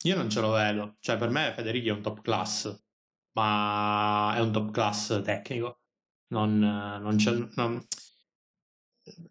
Io 0.03 0.15
non 0.15 0.29
ce 0.29 0.39
lo 0.39 0.51
vedo, 0.51 0.95
cioè 0.99 1.17
per 1.17 1.29
me 1.29 1.51
Federici 1.53 1.89
è 1.89 1.91
un 1.91 2.01
top 2.01 2.21
class, 2.21 2.81
ma 3.33 4.33
è 4.35 4.39
un 4.39 4.51
top 4.51 4.71
class 4.71 5.21
tecnico. 5.23 5.81
Non, 6.27 6.59
non 6.59 7.15
c'è, 7.17 7.31
non... 7.55 7.85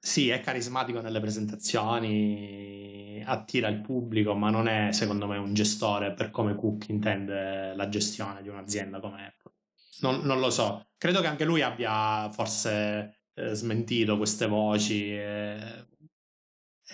Sì, 0.00 0.28
è 0.28 0.40
carismatico 0.40 1.00
nelle 1.00 1.20
presentazioni, 1.20 3.22
attira 3.24 3.68
il 3.68 3.80
pubblico, 3.80 4.34
ma 4.34 4.50
non 4.50 4.66
è 4.66 4.92
secondo 4.92 5.26
me 5.26 5.38
un 5.38 5.54
gestore 5.54 6.12
per 6.12 6.30
come 6.30 6.56
Cook 6.56 6.88
intende 6.88 7.74
la 7.74 7.88
gestione 7.88 8.42
di 8.42 8.48
un'azienda 8.48 9.00
come 9.00 9.26
Apple. 9.26 9.52
Non, 10.00 10.20
non 10.22 10.40
lo 10.40 10.50
so, 10.50 10.88
credo 10.98 11.20
che 11.20 11.28
anche 11.28 11.44
lui 11.44 11.62
abbia 11.62 12.30
forse 12.32 13.22
eh, 13.34 13.54
smentito 13.54 14.16
queste 14.16 14.46
voci 14.46 15.16
e, 15.16 15.86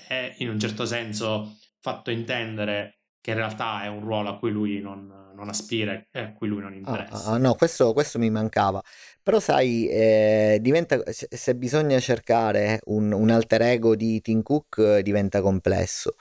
e 0.08 0.34
in 0.38 0.48
un 0.48 0.58
certo 0.58 0.84
senso 0.84 1.56
fatto 1.80 2.10
intendere 2.10 2.98
che 3.20 3.30
in 3.30 3.36
realtà 3.36 3.82
è 3.84 3.86
un 3.86 4.00
ruolo 4.00 4.28
a 4.28 4.38
cui 4.38 4.50
lui 4.50 4.80
non, 4.80 5.32
non 5.34 5.48
aspira 5.48 5.94
e 6.10 6.20
a 6.20 6.32
cui 6.32 6.46
lui 6.46 6.60
non 6.60 6.74
interessa. 6.74 7.30
Ah, 7.30 7.32
ah, 7.32 7.38
no, 7.38 7.54
questo, 7.54 7.94
questo, 7.94 8.18
mi 8.18 8.28
mancava. 8.28 8.82
Però 9.22 9.40
sai, 9.40 9.88
eh, 9.88 10.58
diventa, 10.60 11.00
se, 11.10 11.28
se, 11.30 11.54
bisogna 11.54 11.98
cercare 12.00 12.80
un, 12.84 13.12
un, 13.12 13.30
alter 13.30 13.62
ego 13.62 13.96
di 13.96 14.20
Tim 14.20 14.42
Cook 14.42 14.98
diventa 14.98 15.40
complesso. 15.40 16.16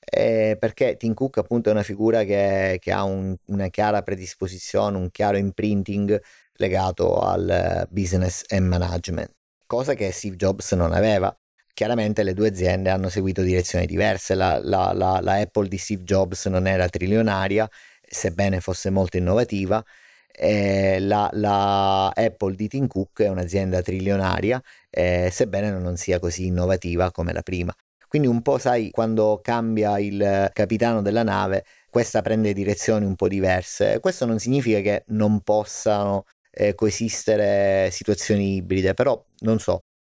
Eh, 0.00 0.56
perché 0.58 0.96
Tim 0.96 1.14
Cook 1.14 1.38
appunto 1.38 1.68
è 1.68 1.72
una 1.72 1.82
figura 1.84 2.24
che, 2.24 2.78
che 2.80 2.90
ha 2.92 3.04
un, 3.04 3.36
una 3.46 3.68
chiara 3.68 4.02
predisposizione, 4.02 4.96
un 4.96 5.10
chiaro 5.10 5.36
imprinting 5.36 6.20
legato 6.54 7.20
al 7.20 7.86
business 7.90 8.42
e 8.48 8.58
management, 8.58 9.32
cosa 9.66 9.94
che 9.94 10.10
Steve 10.10 10.34
Jobs 10.34 10.72
non 10.72 10.92
aveva 10.92 11.32
chiaramente 11.78 12.24
le 12.24 12.34
due 12.34 12.48
aziende 12.48 12.90
hanno 12.90 13.08
seguito 13.08 13.40
direzioni 13.42 13.86
diverse. 13.86 14.34
La, 14.34 14.58
la, 14.60 14.92
la, 14.92 15.20
la 15.22 15.34
Apple 15.34 15.68
di 15.68 15.78
Steve 15.78 16.02
Jobs 16.02 16.46
non 16.46 16.66
era 16.66 16.88
trilionaria, 16.88 17.70
sebbene 18.04 18.58
fosse 18.58 18.90
molto 18.90 19.16
innovativa. 19.16 19.80
Eh, 20.26 20.98
la, 20.98 21.30
la, 21.34 22.08
Apple 22.08 22.56
di 22.56 22.66
Tim 22.66 22.88
Cook 22.88 23.22
è 23.22 23.28
un'azienda 23.28 23.80
trilionaria, 23.80 24.60
eh, 24.90 25.28
sebbene 25.30 25.70
non 25.70 25.96
sia 25.96 26.18
così 26.18 26.46
innovativa 26.46 27.12
come 27.12 27.32
la 27.32 27.42
prima. 27.42 27.72
Quindi 28.08 28.26
un 28.26 28.42
po' 28.42 28.58
sai, 28.58 28.90
quando 28.90 29.38
cambia 29.40 30.00
il 30.00 30.50
capitano 30.52 31.00
della 31.00 31.22
nave, 31.22 31.64
questa 31.88 32.22
prende 32.22 32.52
direzioni 32.54 33.04
un 33.04 33.14
po' 33.14 33.28
diverse. 33.28 34.00
Questo 34.00 34.26
non 34.26 34.40
significa 34.40 34.80
che 34.80 35.04
non 35.08 35.42
possano 35.42 36.24
eh, 36.50 36.74
coesistere 36.74 37.88
situazioni 37.92 38.56
ibride, 38.56 38.94
però 38.94 39.22
non 39.42 39.60
so. 39.60 39.78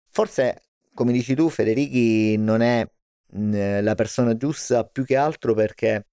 Forse 0.10 0.68
come 1.00 1.14
dici 1.14 1.34
tu, 1.34 1.48
Federici 1.48 2.36
non 2.36 2.60
è 2.60 2.86
mh, 3.32 3.82
la 3.84 3.96
persona 3.96 4.36
giusta 4.36 4.84
più 4.84 5.06
che 5.06 5.16
altro 5.16 5.54
perché 5.54 6.08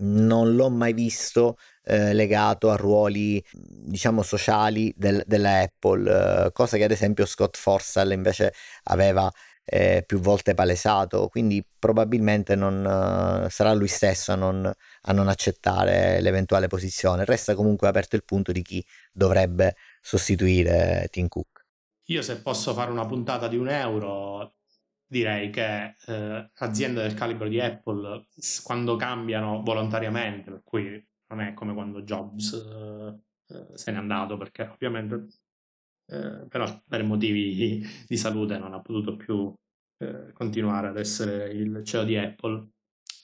non 0.00 0.54
l'ho 0.54 0.68
mai 0.68 0.92
visto 0.92 1.56
eh, 1.84 2.12
legato 2.12 2.70
a 2.70 2.76
ruoli 2.76 3.42
diciamo 3.52 4.22
sociali 4.22 4.92
del, 4.94 5.22
della 5.26 5.60
Apple, 5.60 6.46
eh, 6.46 6.52
cosa 6.52 6.76
che 6.76 6.84
ad 6.84 6.90
esempio 6.90 7.24
Scott 7.24 7.56
Forstall 7.56 8.12
invece 8.12 8.52
aveva 8.84 9.30
eh, 9.64 10.02
più 10.06 10.20
volte 10.20 10.52
palesato, 10.52 11.28
quindi 11.28 11.64
probabilmente 11.78 12.54
non, 12.56 12.84
uh, 12.84 13.48
sarà 13.48 13.72
lui 13.72 13.88
stesso 13.88 14.32
a 14.32 14.34
non, 14.34 14.70
a 15.02 15.12
non, 15.12 15.28
accettare 15.28 16.20
l'eventuale 16.20 16.66
posizione. 16.66 17.24
Resta 17.24 17.54
comunque 17.54 17.88
aperto 17.88 18.16
il 18.16 18.24
punto 18.24 18.52
di 18.52 18.62
chi 18.62 18.84
dovrebbe 19.12 19.76
sostituire 20.02 21.08
Tim 21.10 21.28
Cook. 21.28 21.59
Io 22.10 22.22
se 22.22 22.42
posso 22.42 22.74
fare 22.74 22.90
una 22.90 23.06
puntata 23.06 23.46
di 23.46 23.56
un 23.56 23.68
euro, 23.68 24.56
direi 25.06 25.50
che 25.50 25.94
eh, 26.06 26.50
aziende 26.54 27.02
del 27.02 27.14
calibro 27.14 27.48
di 27.48 27.60
Apple, 27.60 28.26
quando 28.64 28.96
cambiano 28.96 29.62
volontariamente, 29.62 30.50
per 30.50 30.62
cui 30.64 31.08
non 31.28 31.40
è 31.40 31.54
come 31.54 31.72
quando 31.72 32.02
Jobs 32.02 32.52
eh, 32.52 33.54
eh 33.54 33.78
se 33.78 33.92
n'è 33.92 33.98
andato, 33.98 34.36
perché 34.36 34.64
ovviamente 34.66 35.28
eh, 36.06 36.46
però 36.48 36.82
per 36.88 37.04
motivi 37.04 37.86
di 38.08 38.16
salute 38.16 38.58
non 38.58 38.74
ha 38.74 38.80
potuto 38.80 39.16
più 39.16 39.54
eh, 39.98 40.32
continuare 40.32 40.88
ad 40.88 40.98
essere 40.98 41.50
il 41.50 41.82
CEO 41.84 42.04
di 42.04 42.16
Apple. 42.16 42.70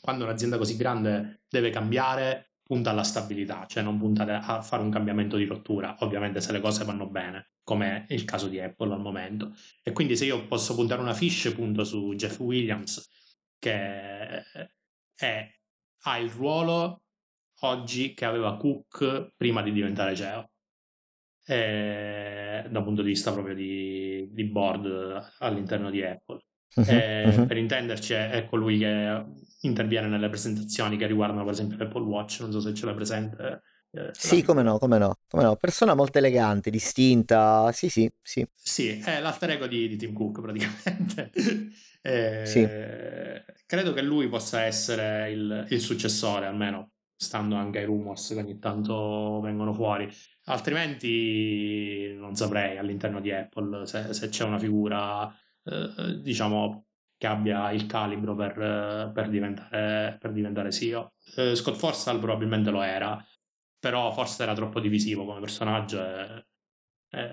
Quando 0.00 0.24
un'azienda 0.24 0.58
così 0.58 0.76
grande 0.76 1.42
deve 1.48 1.70
cambiare, 1.70 2.52
punta 2.66 2.90
alla 2.90 3.04
stabilità, 3.04 3.64
cioè 3.66 3.84
non 3.84 3.96
punta 3.96 4.40
a 4.40 4.60
fare 4.60 4.82
un 4.82 4.90
cambiamento 4.90 5.36
di 5.36 5.44
rottura, 5.44 5.96
ovviamente 6.00 6.40
se 6.40 6.50
le 6.50 6.60
cose 6.60 6.84
vanno 6.84 7.08
bene 7.08 7.50
come 7.62 8.06
è 8.06 8.14
il 8.14 8.24
caso 8.24 8.46
di 8.46 8.60
Apple 8.60 8.92
al 8.92 9.00
momento. 9.00 9.52
E 9.82 9.90
quindi 9.90 10.16
se 10.16 10.24
io 10.24 10.46
posso 10.46 10.76
puntare 10.76 11.00
una 11.00 11.14
fiche, 11.14 11.52
punto 11.52 11.82
su 11.82 12.14
Jeff 12.14 12.38
Williams, 12.38 13.08
che 13.58 14.44
è, 15.14 15.50
ha 16.04 16.18
il 16.18 16.30
ruolo 16.30 17.02
oggi 17.60 18.14
che 18.14 18.24
aveva 18.24 18.56
Cook 18.56 19.32
prima 19.36 19.62
di 19.62 19.72
diventare 19.72 20.14
CEO. 20.14 20.50
E, 21.44 22.66
dal 22.68 22.84
punto 22.84 23.02
di 23.02 23.08
vista 23.08 23.32
proprio 23.32 23.56
di, 23.56 24.28
di 24.30 24.44
board 24.44 25.34
all'interno 25.38 25.90
di 25.90 26.04
Apple. 26.04 26.44
Uh-huh, 26.76 26.84
uh-huh. 26.84 27.46
Per 27.46 27.56
intenderci, 27.56 28.12
è 28.12 28.46
colui 28.48 28.78
che 28.78 29.24
interviene 29.60 30.08
nelle 30.08 30.28
presentazioni 30.28 30.96
che 30.96 31.06
riguardano, 31.06 31.44
per 31.44 31.52
esempio, 31.52 31.76
l'Apple 31.78 32.02
Watch. 32.02 32.40
Non 32.40 32.52
so 32.52 32.60
se 32.60 32.74
ce 32.74 32.86
l'hai 32.86 32.94
presente 32.94 33.62
eh, 33.96 34.10
sì, 34.12 34.42
come 34.42 34.62
no, 34.62 34.78
come 34.78 34.98
no, 34.98 35.18
come 35.26 35.42
no. 35.42 35.56
Persona 35.56 35.94
molto 35.94 36.18
elegante, 36.18 36.70
distinta. 36.70 37.70
Sì, 37.72 37.88
sì, 37.88 38.10
sì. 38.22 38.46
Sì, 38.52 39.00
è 39.00 39.20
l'alter 39.20 39.50
ego 39.50 39.66
di, 39.66 39.88
di 39.88 39.96
Tim 39.96 40.12
Cook 40.12 40.40
praticamente. 40.42 41.30
eh, 42.02 42.42
sì. 42.44 42.60
Credo 43.64 43.92
che 43.94 44.02
lui 44.02 44.28
possa 44.28 44.62
essere 44.62 45.30
il, 45.30 45.66
il, 45.70 45.80
successore, 45.80 46.46
almeno 46.46 46.90
stando 47.16 47.54
anche 47.56 47.78
ai 47.78 47.86
rumors 47.86 48.28
che 48.28 48.38
ogni 48.38 48.58
tanto 48.58 49.40
vengono 49.40 49.72
fuori. 49.72 50.08
Altrimenti 50.44 52.14
non 52.18 52.36
saprei 52.36 52.76
all'interno 52.76 53.20
di 53.20 53.32
Apple 53.32 53.86
se, 53.86 54.12
se 54.12 54.28
c'è 54.28 54.44
una 54.44 54.58
figura, 54.58 55.34
eh, 55.64 56.20
diciamo, 56.20 56.85
che 57.16 57.26
abbia 57.26 57.70
il 57.72 57.86
calibro 57.86 58.34
per, 58.34 59.10
per, 59.14 59.28
diventare, 59.28 60.16
per 60.20 60.32
diventare 60.32 60.70
CEO. 60.70 61.12
Eh, 61.36 61.54
Scott 61.54 61.76
Forstall 61.76 62.20
probabilmente 62.20 62.70
lo 62.70 62.82
era 62.82 63.24
però 63.86 64.12
forse 64.12 64.42
era 64.42 64.54
troppo 64.54 64.80
divisivo 64.80 65.24
come 65.24 65.38
personaggio 65.38 66.04
e, 66.04 66.46
e 67.10 67.28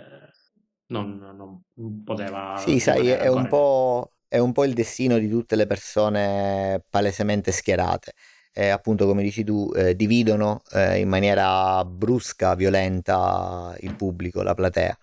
non, 0.88 1.18
non, 1.76 2.04
poteva... 2.04 2.56
Sì, 2.58 2.80
sai, 2.80 3.08
è 3.08 3.28
un, 3.28 3.48
è 4.28 4.38
un, 4.38 4.52
po', 4.52 4.64
il 4.64 4.74
destino 4.74 5.18
di 5.18 5.28
tutte 5.28 5.56
le 5.56 5.66
persone 5.66 6.84
palesemente 6.88 7.52
schierate. 7.52 8.14
E 8.52 8.68
appunto, 8.70 9.08
come 9.08 9.24
dici 9.24 9.44
tu, 9.44 9.72
eh, 9.76 9.96
dividono 9.96 10.62
eh, 10.74 11.00
in 11.00 11.10
maniera 11.10 11.84
brusca, 11.86 12.54
violenta 12.54 13.76
il 13.80 13.96
pubblico, 13.96 14.44
la 14.44 14.54
platea. 14.54 14.96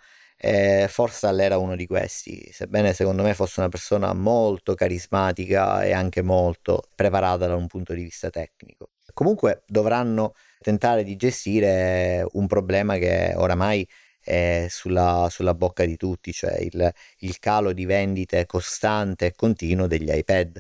E 0.42 0.86
Forstal 0.88 1.38
era 1.38 1.58
uno 1.58 1.76
di 1.76 1.86
questi, 1.86 2.48
sebbene 2.50 2.94
secondo 2.94 3.22
me 3.22 3.34
fosse 3.34 3.60
una 3.60 3.68
persona 3.68 4.14
molto 4.14 4.74
carismatica 4.74 5.82
e 5.82 5.92
anche 5.92 6.22
molto 6.22 6.84
preparata 6.94 7.46
da 7.46 7.56
un 7.56 7.66
punto 7.66 7.92
di 7.92 8.02
vista 8.02 8.30
tecnico. 8.30 8.88
Comunque 9.12 9.64
dovranno 9.66 10.32
tentare 10.58 11.04
di 11.04 11.16
gestire 11.16 12.26
un 12.32 12.46
problema 12.46 12.96
che 12.96 13.34
oramai 13.36 13.86
è 14.18 14.66
sulla, 14.70 15.28
sulla 15.30 15.54
bocca 15.54 15.84
di 15.84 15.96
tutti, 15.96 16.32
cioè 16.32 16.58
il, 16.60 16.90
il 17.18 17.38
calo 17.38 17.72
di 17.72 17.84
vendite 17.84 18.46
costante 18.46 19.26
e 19.26 19.34
continuo 19.34 19.86
degli 19.86 20.10
iPad. 20.10 20.58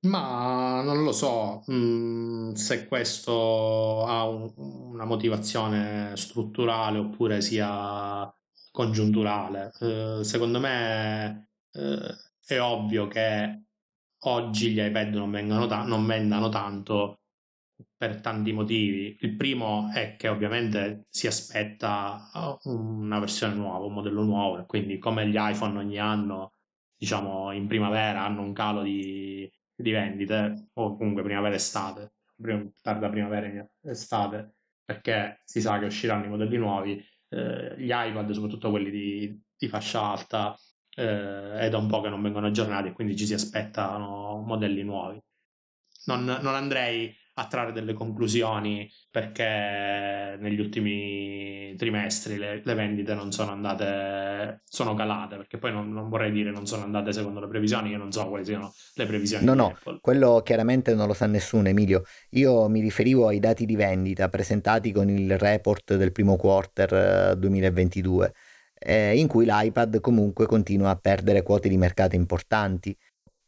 Ma 0.00 0.80
non 0.82 1.02
lo 1.02 1.10
so 1.10 1.64
mm, 1.70 2.52
se 2.52 2.86
questo 2.86 4.04
ha 4.06 4.24
un, 4.28 4.52
una 4.56 5.04
motivazione 5.04 6.12
strutturale 6.16 6.98
oppure 6.98 7.40
sia 7.40 8.32
congiunturale. 8.78 9.72
Eh, 9.80 10.20
secondo 10.22 10.60
me 10.60 11.48
eh, 11.72 12.14
è 12.46 12.60
ovvio 12.60 13.08
che 13.08 13.64
oggi 14.20 14.70
gli 14.70 14.80
iPad 14.80 15.14
non, 15.14 15.68
ta- 15.68 15.82
non 15.82 16.06
vendano 16.06 16.48
tanto 16.48 17.22
per 17.96 18.20
tanti 18.20 18.52
motivi. 18.52 19.16
Il 19.20 19.34
primo 19.34 19.90
è 19.92 20.14
che 20.14 20.28
ovviamente 20.28 21.06
si 21.08 21.26
aspetta 21.26 22.30
uh, 22.62 22.70
una 22.70 23.18
versione 23.18 23.54
nuova, 23.54 23.84
un 23.84 23.94
modello 23.94 24.22
nuovo, 24.22 24.60
e 24.60 24.66
quindi 24.66 24.98
come 24.98 25.26
gli 25.26 25.36
iPhone 25.36 25.76
ogni 25.76 25.98
anno, 25.98 26.52
diciamo 26.96 27.50
in 27.50 27.66
primavera 27.66 28.24
hanno 28.24 28.42
un 28.42 28.52
calo 28.52 28.82
di, 28.82 29.50
di 29.74 29.90
vendite, 29.90 30.68
o 30.74 30.96
comunque 30.96 31.24
primavera-estate, 31.24 32.12
tarda 32.80 33.08
primavera 33.08 33.68
estate, 33.82 34.54
perché 34.84 35.40
si 35.44 35.60
sa 35.60 35.80
che 35.80 35.86
usciranno 35.86 36.26
i 36.26 36.28
modelli 36.28 36.56
nuovi, 36.56 37.04
eh, 37.28 37.74
gli 37.76 37.90
iPad, 37.92 38.30
soprattutto 38.30 38.70
quelli 38.70 38.90
di, 38.90 39.42
di 39.56 39.68
fascia 39.68 40.02
alta, 40.02 40.56
eh, 40.94 41.58
è 41.58 41.68
da 41.68 41.78
un 41.78 41.86
po' 41.86 42.00
che 42.00 42.08
non 42.08 42.22
vengono 42.22 42.46
aggiornati 42.46 42.88
e 42.88 42.92
quindi 42.92 43.16
ci 43.16 43.26
si 43.26 43.34
aspettano 43.34 44.42
modelli 44.46 44.82
nuovi. 44.82 45.20
Non, 46.06 46.24
non 46.24 46.54
andrei 46.54 47.14
a 47.38 47.46
trarre 47.46 47.72
delle 47.72 47.92
conclusioni 47.92 48.90
perché 49.10 50.36
negli 50.40 50.58
ultimi 50.58 51.74
trimestri 51.76 52.36
le, 52.36 52.60
le 52.64 52.74
vendite 52.74 53.14
non 53.14 53.30
sono 53.30 53.52
andate, 53.52 54.62
sono 54.64 54.94
calate, 54.94 55.36
perché 55.36 55.56
poi 55.56 55.72
non, 55.72 55.92
non, 55.92 56.08
vorrei 56.08 56.32
dire 56.32 56.50
non 56.50 56.66
sono 56.66 56.82
andate 56.82 57.12
secondo 57.12 57.38
le 57.40 57.46
previsioni, 57.46 57.90
io 57.90 57.98
non 57.98 58.10
so 58.10 58.28
quali 58.28 58.44
siano 58.44 58.72
le 58.94 59.06
previsioni. 59.06 59.44
No, 59.44 59.54
no, 59.54 59.66
Apple. 59.68 59.98
quello 60.00 60.42
chiaramente 60.44 60.94
non 60.94 61.06
lo 61.06 61.14
sa 61.14 61.26
nessuno, 61.26 61.68
Emilio. 61.68 62.02
Io 62.30 62.68
mi 62.68 62.80
riferivo 62.80 63.28
ai 63.28 63.38
dati 63.38 63.64
di 63.64 63.76
vendita 63.76 64.28
presentati 64.28 64.90
con 64.90 65.08
il 65.08 65.38
report 65.38 65.94
del 65.94 66.12
primo 66.12 66.36
quarter 66.36 67.36
2022. 67.36 68.26
Eh, 68.26 68.32
eh, 68.80 69.18
in 69.18 69.26
cui 69.26 69.44
l'iPad 69.44 70.00
comunque 70.00 70.46
continua 70.46 70.90
a 70.90 70.96
perdere 70.96 71.42
quote 71.42 71.68
di 71.68 71.76
mercato 71.76 72.14
importanti 72.14 72.96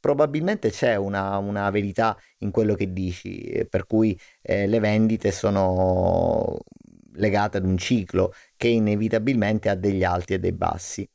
probabilmente 0.00 0.70
c'è 0.70 0.96
una, 0.96 1.36
una, 1.38 1.70
verità 1.70 2.16
in 2.38 2.50
quello 2.50 2.74
che 2.74 2.92
dici, 2.92 3.40
eh, 3.42 3.66
per 3.66 3.86
cui 3.86 4.18
eh, 4.42 4.66
le 4.66 4.80
vendite 4.80 5.30
sono 5.30 6.58
legate 7.14 7.58
ad 7.58 7.64
un 7.64 7.76
ciclo 7.76 8.32
che 8.56 8.68
inevitabilmente 8.68 9.68
ha 9.68 9.74
degli 9.74 10.04
alti 10.04 10.34
e 10.34 10.38
dei 10.38 10.52
bassi. 10.52 11.08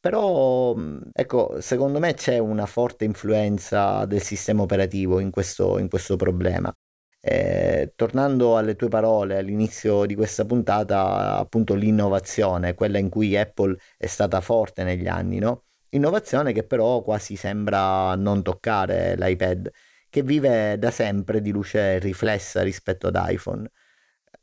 Però, 0.00 0.74
mm, 0.76 0.98
ecco, 1.12 1.60
secondo 1.60 1.98
me 1.98 2.14
c'è 2.14 2.38
una 2.38 2.66
forte 2.66 3.04
influenza 3.04 4.04
del 4.06 4.22
sistema 4.22 4.62
operativo 4.62 5.18
in 5.20 5.30
questo, 5.30 5.78
in 5.78 5.88
questo 5.88 6.16
problema. 6.16 6.72
Eh, 7.20 7.92
tornando 7.96 8.56
alle 8.56 8.76
tue 8.76 8.88
parole 8.88 9.38
all'inizio 9.38 10.06
di 10.06 10.14
questa 10.14 10.44
puntata, 10.44 11.36
appunto 11.36 11.74
l'innovazione, 11.74 12.74
quella 12.74 12.98
in 12.98 13.08
cui 13.08 13.36
Apple 13.36 13.76
è 13.96 14.06
stata 14.06 14.40
forte 14.40 14.84
negli 14.84 15.08
anni, 15.08 15.38
no? 15.38 15.64
Innovazione 15.90 16.52
che 16.52 16.64
però 16.64 17.00
quasi 17.02 17.34
sembra 17.36 18.14
non 18.14 18.42
toccare 18.42 19.16
l'iPad, 19.16 19.70
che 20.10 20.22
vive 20.22 20.78
da 20.78 20.90
sempre 20.90 21.40
di 21.40 21.50
luce 21.50 21.98
riflessa 21.98 22.62
rispetto 22.62 23.06
ad 23.06 23.18
iPhone. 23.28 23.70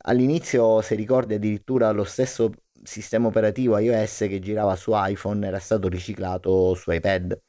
All'inizio, 0.06 0.80
se 0.82 0.94
ricordi, 0.96 1.34
addirittura 1.34 1.90
lo 1.92 2.04
stesso 2.04 2.50
sistema 2.82 3.28
operativo 3.28 3.78
iOS 3.78 4.18
che 4.28 4.40
girava 4.40 4.76
su 4.76 4.92
iPhone 4.94 5.46
era 5.46 5.58
stato 5.60 5.88
riciclato 5.88 6.74
su 6.74 6.90
iPad. 6.90 7.40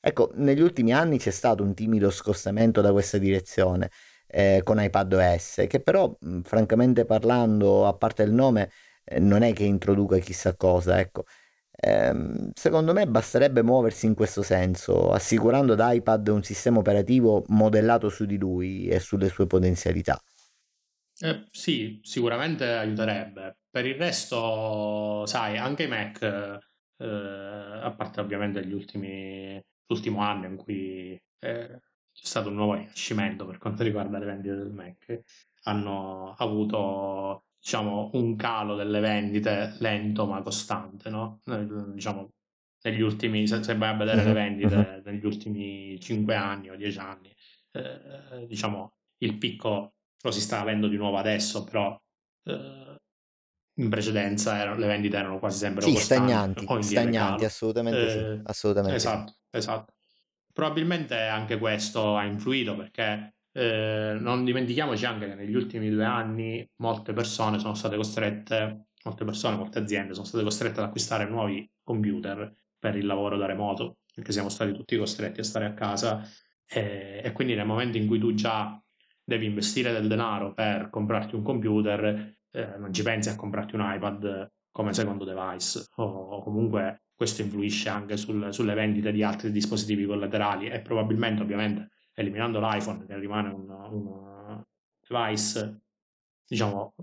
Ecco, 0.00 0.30
negli 0.34 0.60
ultimi 0.60 0.92
anni 0.92 1.18
c'è 1.18 1.30
stato 1.30 1.62
un 1.62 1.74
timido 1.74 2.10
scostamento 2.10 2.80
da 2.80 2.92
questa 2.92 3.18
direzione 3.18 3.90
eh, 4.26 4.60
con 4.64 4.82
iPadOS, 4.82 5.64
che 5.68 5.80
però, 5.80 6.16
francamente 6.42 7.04
parlando, 7.04 7.86
a 7.86 7.94
parte 7.94 8.22
il 8.24 8.32
nome, 8.32 8.70
eh, 9.04 9.20
non 9.20 9.42
è 9.42 9.52
che 9.52 9.64
introduca 9.64 10.18
chissà 10.18 10.56
cosa, 10.56 10.98
ecco. 11.00 11.24
Ehm, 11.84 12.52
secondo 12.54 12.92
me 12.92 13.08
basterebbe 13.08 13.62
muoversi 13.64 14.06
in 14.06 14.14
questo 14.14 14.42
senso, 14.42 15.10
assicurando 15.10 15.72
ad 15.72 15.80
iPad 15.82 16.28
un 16.28 16.42
sistema 16.44 16.78
operativo 16.78 17.42
modellato 17.48 18.08
su 18.08 18.24
di 18.24 18.38
lui 18.38 18.86
e 18.86 19.00
sulle 19.00 19.28
sue 19.28 19.46
potenzialità. 19.48 20.16
Eh, 21.20 21.46
sì, 21.50 22.00
sicuramente 22.02 22.64
aiuterebbe. 22.66 23.58
Per 23.70 23.86
il 23.86 23.94
resto, 23.96 25.24
sai, 25.26 25.56
anche 25.58 25.84
i 25.84 25.88
Mac, 25.88 26.22
eh, 26.22 27.04
a 27.06 27.92
parte 27.96 28.20
ovviamente 28.20 28.64
gli 28.64 28.72
ultimi, 28.72 29.60
l'ultimo 29.86 30.20
anno 30.20 30.46
in 30.46 30.56
cui 30.56 31.12
eh, 31.40 31.80
c'è 32.12 32.24
stato 32.26 32.48
un 32.48 32.54
nuovo 32.54 32.74
rinascimento 32.74 33.46
per 33.46 33.58
quanto 33.58 33.82
riguarda 33.82 34.18
le 34.18 34.26
vendite 34.26 34.54
del 34.56 34.70
Mac, 34.70 35.20
hanno 35.64 36.34
avuto 36.38 37.44
diciamo, 37.62 38.10
un 38.14 38.34
calo 38.34 38.74
delle 38.74 38.98
vendite 38.98 39.76
lento 39.78 40.26
ma 40.26 40.42
costante, 40.42 41.08
no? 41.08 41.40
Diciamo, 41.44 42.32
negli 42.82 43.00
ultimi, 43.00 43.46
se, 43.46 43.62
se 43.62 43.76
vai 43.76 43.90
a 43.90 43.96
vedere 43.96 44.24
le 44.24 44.28
mhm, 44.30 44.34
vendite 44.34 44.74
uh-huh. 44.74 45.02
negli 45.04 45.24
ultimi 45.24 46.00
5 46.00 46.34
anni 46.34 46.70
o 46.70 46.76
10 46.76 46.98
anni, 46.98 47.32
eh, 47.70 48.46
diciamo, 48.48 48.96
il 49.18 49.38
picco 49.38 49.94
lo 50.20 50.30
si 50.32 50.40
sta 50.40 50.60
avendo 50.60 50.88
di 50.88 50.96
nuovo 50.96 51.18
adesso, 51.18 51.62
però 51.62 51.96
eh, 52.44 52.96
in 53.74 53.88
precedenza 53.88 54.58
erano, 54.58 54.78
le 54.78 54.86
vendite 54.88 55.16
erano 55.16 55.38
quasi 55.38 55.58
sempre 55.58 55.82
sì, 55.82 55.94
stagnanti, 55.94 56.66
stagnanti 56.80 57.44
assolutamente, 57.44 58.06
eh, 58.06 58.36
sì, 58.36 58.40
assolutamente 58.42 58.96
esatto, 58.96 59.36
esatto. 59.50 59.94
Probabilmente 60.52 61.16
anche 61.16 61.58
questo 61.58 62.16
ha 62.16 62.24
influito 62.24 62.74
perché 62.74 63.36
eh, 63.52 64.16
non 64.18 64.44
dimentichiamoci 64.44 65.04
anche 65.04 65.28
che 65.28 65.34
negli 65.34 65.54
ultimi 65.54 65.90
due 65.90 66.04
anni 66.04 66.66
molte 66.76 67.12
persone 67.12 67.58
sono 67.58 67.74
state 67.74 67.96
costrette, 67.96 68.86
molte 69.04 69.24
persone, 69.24 69.56
molte 69.56 69.78
aziende 69.78 70.14
sono 70.14 70.26
state 70.26 70.42
costrette 70.42 70.80
ad 70.80 70.86
acquistare 70.86 71.28
nuovi 71.28 71.68
computer 71.82 72.52
per 72.78 72.96
il 72.96 73.06
lavoro 73.06 73.36
da 73.36 73.46
remoto, 73.46 73.98
perché 74.14 74.32
siamo 74.32 74.48
stati 74.48 74.72
tutti 74.72 74.96
costretti 74.96 75.40
a 75.40 75.44
stare 75.44 75.66
a 75.66 75.74
casa. 75.74 76.22
E, 76.66 77.20
e 77.22 77.32
quindi 77.32 77.54
nel 77.54 77.66
momento 77.66 77.98
in 77.98 78.06
cui 78.06 78.18
tu 78.18 78.34
già 78.34 78.82
devi 79.22 79.46
investire 79.46 79.92
del 79.92 80.08
denaro 80.08 80.52
per 80.54 80.88
comprarti 80.90 81.34
un 81.34 81.42
computer, 81.42 82.34
eh, 82.50 82.76
non 82.78 82.92
ci 82.92 83.02
pensi 83.02 83.28
a 83.28 83.36
comprarti 83.36 83.74
un 83.74 83.82
iPad 83.94 84.50
come 84.70 84.94
secondo 84.94 85.24
device. 85.24 85.84
O, 85.96 86.04
o 86.04 86.42
comunque 86.42 87.02
questo 87.14 87.42
influisce 87.42 87.88
anche 87.88 88.16
sul, 88.16 88.52
sulle 88.52 88.74
vendite 88.74 89.12
di 89.12 89.22
altri 89.22 89.52
dispositivi 89.52 90.06
collaterali 90.06 90.68
e 90.68 90.80
probabilmente 90.80 91.42
ovviamente 91.42 91.90
eliminando 92.14 92.60
l'iPhone 92.60 93.06
che 93.06 93.18
rimane 93.18 93.48
un, 93.48 93.68
un 93.68 94.62
device 95.06 95.82
diciamo 96.46 96.94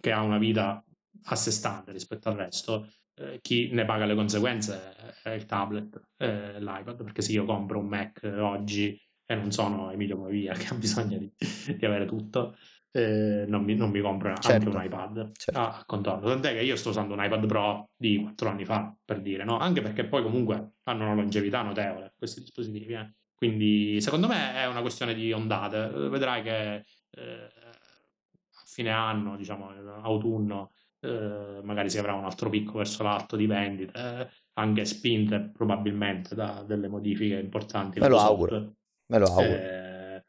che 0.00 0.12
ha 0.12 0.22
una 0.22 0.38
vita 0.38 0.84
a 1.24 1.36
sé 1.36 1.50
stante 1.50 1.92
rispetto 1.92 2.28
al 2.28 2.36
resto 2.36 2.90
eh, 3.14 3.38
chi 3.40 3.70
ne 3.72 3.84
paga 3.84 4.04
le 4.04 4.14
conseguenze 4.14 4.94
è 5.22 5.30
il 5.30 5.46
tablet 5.46 6.00
eh, 6.18 6.60
l'iPad 6.60 7.02
perché 7.02 7.22
se 7.22 7.32
io 7.32 7.44
compro 7.44 7.78
un 7.78 7.86
Mac 7.86 8.20
oggi 8.38 9.00
e 9.24 9.34
non 9.34 9.50
sono 9.50 9.90
Emilio 9.90 10.16
Movia 10.16 10.52
che 10.54 10.68
ha 10.68 10.76
bisogno 10.76 11.18
di, 11.18 11.32
di 11.76 11.84
avere 11.86 12.04
tutto 12.04 12.56
eh, 12.92 13.44
non, 13.46 13.62
mi, 13.62 13.74
non, 13.74 13.90
mi, 13.90 14.00
compro 14.00 14.34
certo. 14.36 14.68
anche 14.68 14.68
un 14.68 14.84
iPad 14.84 15.32
certo. 15.36 15.60
a 15.60 15.82
contorno 15.84 16.28
tant'è 16.28 16.54
che 16.54 16.62
io 16.62 16.76
sto 16.76 16.90
usando 16.90 17.14
un 17.14 17.22
iPad 17.22 17.46
Pro 17.46 17.84
di 17.96 18.20
4 18.22 18.48
anni 18.48 18.64
fa 18.64 18.96
per 19.04 19.20
dire 19.20 19.44
no? 19.44 19.58
anche 19.58 19.82
perché 19.82 20.06
poi 20.06 20.22
comunque 20.22 20.76
hanno 20.84 21.04
una 21.04 21.14
longevità 21.14 21.62
notevole 21.62 22.14
questi 22.16 22.40
dispositivi 22.40 22.94
eh. 22.94 23.14
Quindi 23.36 24.00
secondo 24.00 24.26
me 24.26 24.54
è 24.54 24.66
una 24.66 24.80
questione 24.80 25.14
di 25.14 25.30
ondate. 25.32 25.88
Vedrai 26.08 26.42
che 26.42 26.74
eh, 27.10 27.50
a 27.52 28.64
fine 28.64 28.90
anno, 28.90 29.36
diciamo 29.36 29.70
autunno, 30.02 30.72
eh, 31.00 31.60
magari 31.62 31.90
si 31.90 31.98
avrà 31.98 32.14
un 32.14 32.24
altro 32.24 32.48
picco 32.48 32.78
verso 32.78 33.02
l'alto 33.02 33.36
di 33.36 33.46
vendite, 33.46 33.92
eh, 33.98 34.28
anche 34.54 34.84
spinte 34.86 35.50
probabilmente 35.52 36.34
da 36.34 36.64
delle 36.66 36.88
modifiche 36.88 37.38
importanti. 37.38 38.00
Me 38.00 38.08
lo 38.08 38.18
auguro. 38.18 38.74
Me 39.06 39.18
lo 39.18 39.26
auguro. 39.26 39.54
Eh, 39.54 40.24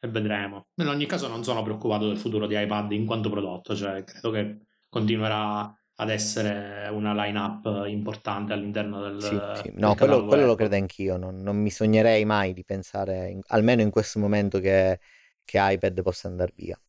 e 0.00 0.08
vedremo. 0.08 0.68
In 0.76 0.86
ogni 0.86 1.06
caso 1.06 1.26
non 1.26 1.42
sono 1.42 1.62
preoccupato 1.62 2.06
del 2.06 2.18
futuro 2.18 2.46
di 2.46 2.56
iPad 2.56 2.92
in 2.92 3.04
quanto 3.04 3.30
prodotto, 3.30 3.74
cioè 3.74 4.04
credo 4.04 4.30
che 4.30 4.60
continuerà 4.88 5.76
ad 6.00 6.10
essere 6.10 6.88
una 6.90 7.12
line-up 7.12 7.86
importante 7.88 8.52
all'interno 8.52 9.02
del... 9.02 9.20
Sì, 9.20 9.62
sì. 9.62 9.72
No, 9.74 9.88
del 9.88 9.96
quello, 9.96 10.26
quello 10.26 10.46
lo 10.46 10.54
credo 10.54 10.76
anch'io, 10.76 11.16
non, 11.16 11.42
non, 11.42 11.56
mi 11.56 11.70
sognerei 11.70 12.24
mai 12.24 12.52
di 12.52 12.64
pensare, 12.64 13.30
in, 13.30 13.40
almeno 13.48 13.82
in 13.82 13.90
questo 13.90 14.20
momento, 14.20 14.60
che, 14.60 15.00
che 15.44 15.58
iPad 15.60 16.00
possa 16.02 16.28
andare 16.28 16.52
via. 16.54 16.80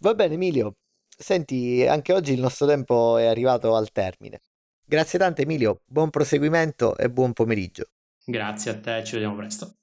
Va 0.00 0.14
bene 0.14 0.34
Emilio, 0.34 0.76
senti, 1.08 1.86
anche 1.86 2.12
oggi 2.12 2.34
il 2.34 2.40
nostro 2.40 2.66
tempo 2.66 3.16
è 3.16 3.24
arrivato 3.24 3.74
al 3.74 3.90
termine. 3.92 4.42
Grazie 4.84 5.18
tante 5.18 5.42
Emilio, 5.42 5.80
buon 5.86 6.10
proseguimento 6.10 6.98
e 6.98 7.08
buon 7.08 7.32
pomeriggio. 7.32 7.86
Grazie 8.26 8.72
a 8.72 8.78
te, 8.78 9.04
ci 9.04 9.12
vediamo 9.14 9.36
presto. 9.36 9.76